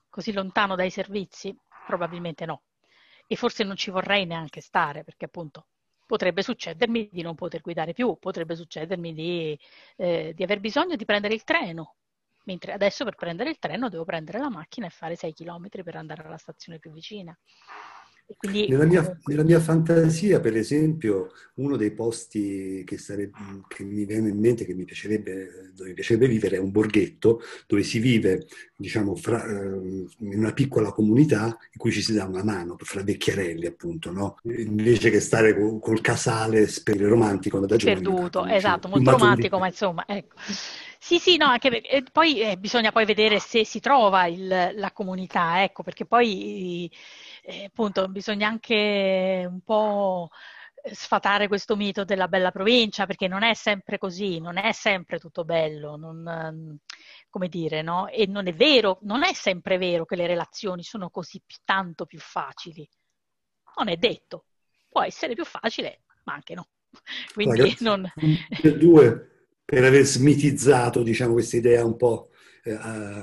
[0.09, 1.55] Così lontano dai servizi?
[1.85, 2.61] Probabilmente no
[3.27, 5.67] e forse non ci vorrei neanche stare perché appunto
[6.05, 9.59] potrebbe succedermi di non poter guidare più, potrebbe succedermi di,
[9.97, 11.95] eh, di aver bisogno di prendere il treno,
[12.45, 15.95] mentre adesso per prendere il treno devo prendere la macchina e fare 6 km per
[15.95, 17.35] andare alla stazione più vicina.
[18.37, 24.03] Quindi, nella, mia, nella, mia, fantasia, per esempio, uno dei posti che, sarebbe, che, mi
[24.03, 27.99] viene in mente, che mi piacerebbe, dove mi piacerebbe vivere, è un borghetto dove si
[27.99, 32.75] vive, diciamo, fra, eh, in una piccola comunità in cui ci si dà una mano,
[32.79, 34.39] fra vecchiarelli, appunto, no?
[34.43, 38.01] Invece che stare col, col casale per il romantico da giovane.
[38.01, 40.35] Perduto, diciamo, esatto, molto romantico, ma insomma, ecco.
[40.97, 44.91] Sì, sì, no, anche e poi eh, bisogna poi vedere se si trova il, la
[44.91, 46.89] comunità, ecco, perché poi
[47.45, 50.29] eh, appunto bisogna anche un po'
[50.91, 55.43] sfatare questo mito della bella provincia, perché non è sempre così, non è sempre tutto
[55.43, 56.79] bello, non,
[57.29, 58.07] come dire, no?
[58.07, 62.19] E non è vero, non è sempre vero che le relazioni sono così tanto più
[62.19, 62.87] facili.
[63.77, 64.45] Non è detto.
[64.87, 66.67] Può essere più facile, ma anche no.
[67.33, 68.11] Quindi Ragazzi, non...
[68.77, 72.29] due, per aver smitizzato, diciamo, questa idea un po'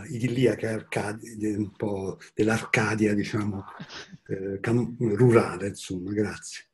[0.08, 3.64] idilliaca, arcadi, un po' dell'Arcadia, diciamo,
[4.28, 6.66] eh, cam- rurale, insomma, grazie.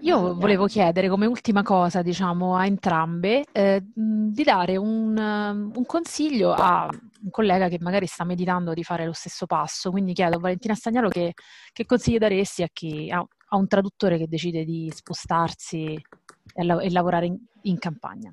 [0.00, 6.52] Io volevo chiedere come ultima cosa, diciamo, a entrambe, eh, di dare un, un, consiglio
[6.52, 6.88] a
[7.22, 9.90] un collega che magari sta meditando di fare lo stesso passo.
[9.90, 11.32] Quindi chiedo a Valentina Stagnaro che,
[11.72, 16.00] che consigli daresti a, chi, a, a, un traduttore che decide di spostarsi
[16.54, 18.32] e, la, e lavorare in, in campagna.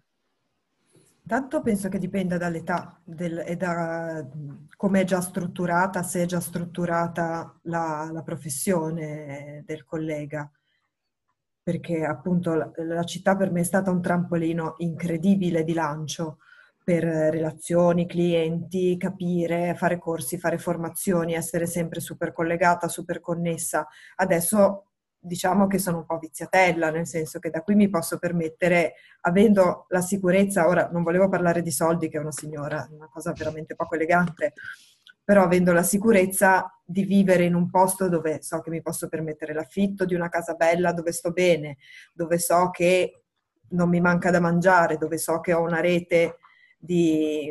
[1.25, 4.27] Tanto penso che dipenda dall'età del, e da
[4.75, 10.49] come è già strutturata, se è già strutturata la, la professione del collega
[11.63, 16.39] perché appunto la, la, città per me è stata un trampolino incredibile di lancio
[16.83, 23.87] per relazioni, clienti, capire, fare corsi, fare formazioni, essere sempre super collegata, super connessa.
[24.17, 24.87] Adesso
[25.23, 29.85] diciamo che sono un po' viziatella, nel senso che da qui mi posso permettere, avendo
[29.89, 33.75] la sicurezza, ora non volevo parlare di soldi, che è una signora, una cosa veramente
[33.75, 34.53] poco elegante,
[35.23, 39.53] però avendo la sicurezza di vivere in un posto dove so che mi posso permettere
[39.53, 41.77] l'affitto di una casa bella, dove sto bene,
[42.13, 43.23] dove so che
[43.69, 46.37] non mi manca da mangiare, dove so che ho una rete
[46.77, 47.49] di,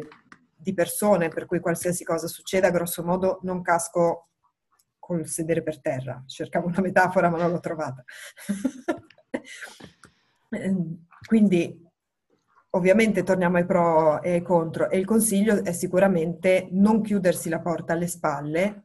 [0.55, 4.29] di persone per cui qualsiasi cosa succeda, grosso modo non casco
[5.03, 6.23] col sedere per terra.
[6.27, 8.05] Cercavo una metafora ma non l'ho trovata.
[10.55, 11.83] Ehm, quindi
[12.75, 17.61] Ovviamente torniamo ai pro e ai contro e il consiglio è sicuramente non chiudersi la
[17.61, 18.85] porta alle spalle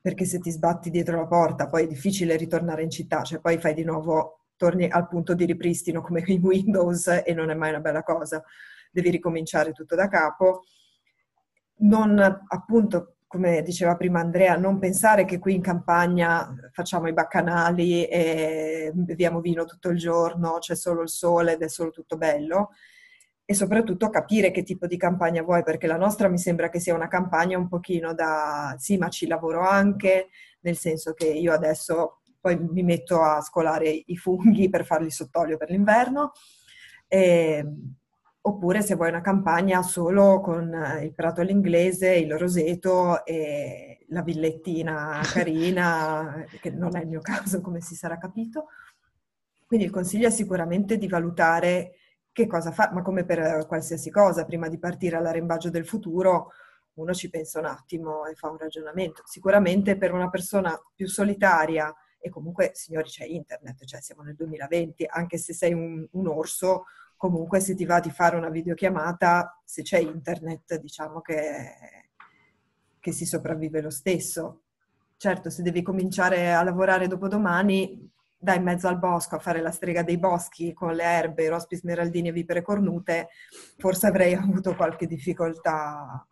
[0.00, 3.58] perché se ti sbatti dietro la porta poi è difficile ritornare in città, cioè poi
[3.58, 7.70] fai di nuovo, torni al punto di ripristino come in Windows e non è mai
[7.70, 8.44] una bella cosa,
[8.92, 10.62] devi ricominciare tutto da capo.
[11.78, 18.04] Non appunto come diceva prima Andrea, non pensare che qui in campagna facciamo i baccanali
[18.06, 22.70] e beviamo vino tutto il giorno, c'è solo il sole ed è solo tutto bello
[23.44, 26.92] e soprattutto capire che tipo di campagna vuoi, perché la nostra mi sembra che sia
[26.92, 30.30] una campagna un pochino da sì, ma ci lavoro anche,
[30.62, 35.56] nel senso che io adesso poi mi metto a scolare i funghi per farli sott'olio
[35.56, 36.32] per l'inverno.
[37.06, 37.64] E,
[38.42, 40.72] oppure se vuoi una campagna solo con
[41.02, 47.60] il prato all'inglese, il roseto e la villettina carina, che non è il mio caso
[47.60, 48.66] come si sarà capito.
[49.66, 51.94] Quindi il consiglio è sicuramente di valutare
[52.32, 56.50] che cosa fa, ma come per qualsiasi cosa, prima di partire all'arrembaggio del futuro,
[56.94, 59.22] uno ci pensa un attimo e fa un ragionamento.
[59.26, 65.06] Sicuramente per una persona più solitaria, e comunque, signori, c'è internet, cioè siamo nel 2020,
[65.08, 66.84] anche se sei un, un orso,
[67.20, 72.08] comunque se ti va di fare una videochiamata, se c'è internet, diciamo che,
[72.98, 74.62] che si sopravvive lo stesso.
[75.18, 79.70] Certo, se devi cominciare a lavorare dopodomani, da in mezzo al bosco a fare la
[79.70, 83.28] strega dei boschi con le erbe, i rospi smeraldini e vipere cornute,
[83.76, 86.26] forse avrei avuto qualche difficoltà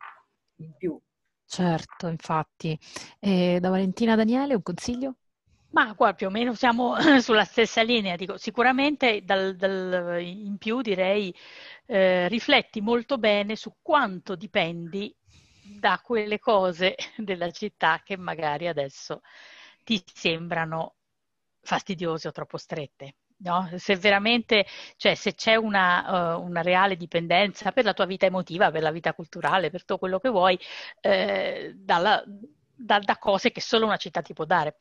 [0.60, 0.98] in più.
[1.44, 2.78] Certo, infatti.
[3.18, 5.16] E da Valentina Daniele un consiglio?
[5.70, 10.80] Ma qua più o meno siamo sulla stessa linea, dico, sicuramente dal, dal, in più
[10.80, 11.34] direi
[11.86, 15.14] eh, rifletti molto bene su quanto dipendi
[15.78, 19.20] da quelle cose della città che magari adesso
[19.84, 20.94] ti sembrano
[21.60, 23.16] fastidiose o troppo strette.
[23.40, 23.70] No?
[23.76, 24.66] Se veramente,
[24.96, 28.90] cioè se c'è una, uh, una, reale dipendenza per la tua vita emotiva, per la
[28.90, 30.58] vita culturale, per tutto quello che vuoi,
[31.00, 32.24] eh, dalla,
[32.78, 34.76] da, da, cose che solo una città ti può dare.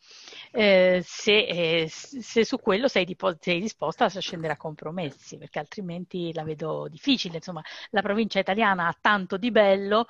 [0.51, 5.59] Eh, se, eh, se, su quello sei, dipo, sei, disposta a scendere a compromessi, perché
[5.59, 7.37] altrimenti la vedo difficile.
[7.37, 10.05] Insomma, la provincia italiana ha tanto di bello,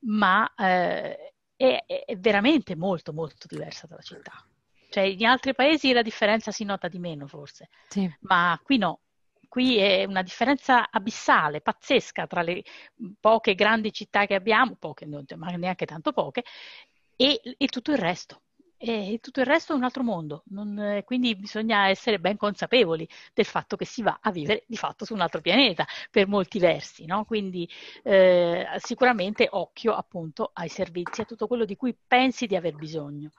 [0.00, 4.44] ma eh, è, è veramente molto, molto diversa dalla città.
[4.90, 8.12] Cioè, in altri paesi la differenza si nota di meno, forse, sì.
[8.20, 9.00] ma qui no.
[9.48, 12.62] Qui è una differenza abissale, pazzesca tra le
[13.18, 16.44] poche grandi città che abbiamo, poche, ma neanche tanto poche,
[17.20, 18.40] e, e tutto il resto
[18.82, 23.44] e tutto il resto è un altro mondo, non, quindi bisogna essere ben consapevoli del
[23.44, 27.04] fatto che si va a vivere di fatto su un altro pianeta per molti versi,
[27.04, 27.26] no?
[27.26, 27.68] quindi
[28.02, 33.32] eh, sicuramente occhio appunto ai servizi, a tutto quello di cui pensi di aver bisogno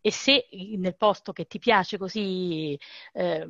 [0.00, 2.76] e se nel posto che ti piace così...
[3.12, 3.48] Eh,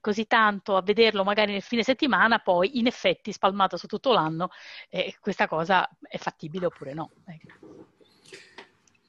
[0.00, 4.50] così tanto a vederlo magari nel fine settimana, poi in effetti spalmato su tutto l'anno,
[4.90, 7.10] eh, questa cosa è fattibile oppure no.
[7.24, 7.73] Ecco.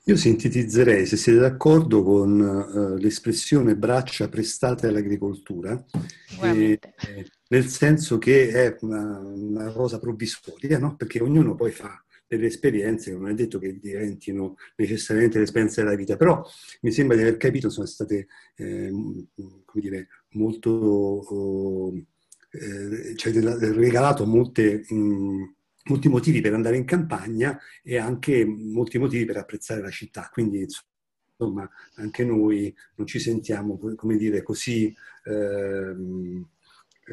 [0.07, 5.83] Io sintetizzerei, se siete d'accordo, con uh, l'espressione braccia prestate all'agricoltura,
[6.43, 6.79] eh,
[7.47, 10.95] nel senso che è una, una cosa provvisoria, no?
[10.95, 15.95] perché ognuno poi fa delle esperienze non è detto che diventino necessariamente le esperienze della
[15.95, 16.39] vita, però
[16.81, 18.27] mi sembra di aver capito, sono state
[18.57, 21.93] eh, come dire, molto, oh,
[22.51, 24.85] eh, cioè regalato molte...
[24.87, 25.54] Mh,
[25.85, 30.29] molti motivi per andare in campagna e anche molti motivi per apprezzare la città.
[30.31, 30.61] Quindi
[31.37, 34.93] insomma anche noi non ci sentiamo, come dire, così,
[35.25, 36.47] ehm,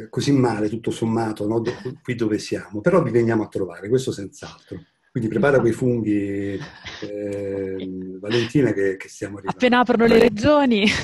[0.08, 1.60] così male tutto sommato no?
[1.60, 4.82] Do- qui dove siamo, però vi veniamo a trovare, questo senz'altro.
[5.10, 6.58] Quindi prepara quei funghi,
[7.02, 9.58] eh, Valentina, che, che, stiamo arrivando.
[9.58, 10.86] Appena aprono le regioni.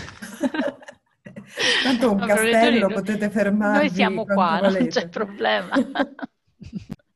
[1.82, 3.78] Tanto un castello regioni, potete fermarvi.
[3.86, 4.78] Noi siamo qua, volete.
[4.78, 5.76] non c'è problema.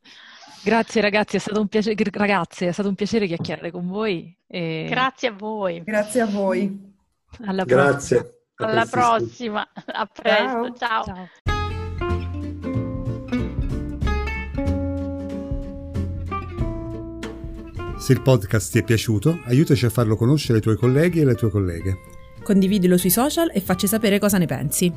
[0.64, 4.32] Grazie ragazzi, è stato un piacere, ragazze, è stato un piacere chiacchierare con voi.
[4.46, 4.86] E...
[4.88, 5.82] Grazie a voi.
[5.84, 6.94] Grazie a voi.
[7.46, 8.44] Alla Grazie.
[8.54, 8.70] Prossima.
[8.70, 9.68] Alla prossima.
[9.86, 10.74] A presto.
[10.78, 11.04] Ciao.
[11.04, 11.28] Ciao.
[17.98, 21.34] Se il podcast ti è piaciuto, aiutaci a farlo conoscere ai tuoi colleghi e alle
[21.34, 21.98] tue colleghe.
[22.42, 24.92] Condividilo sui social e facci sapere cosa ne pensi.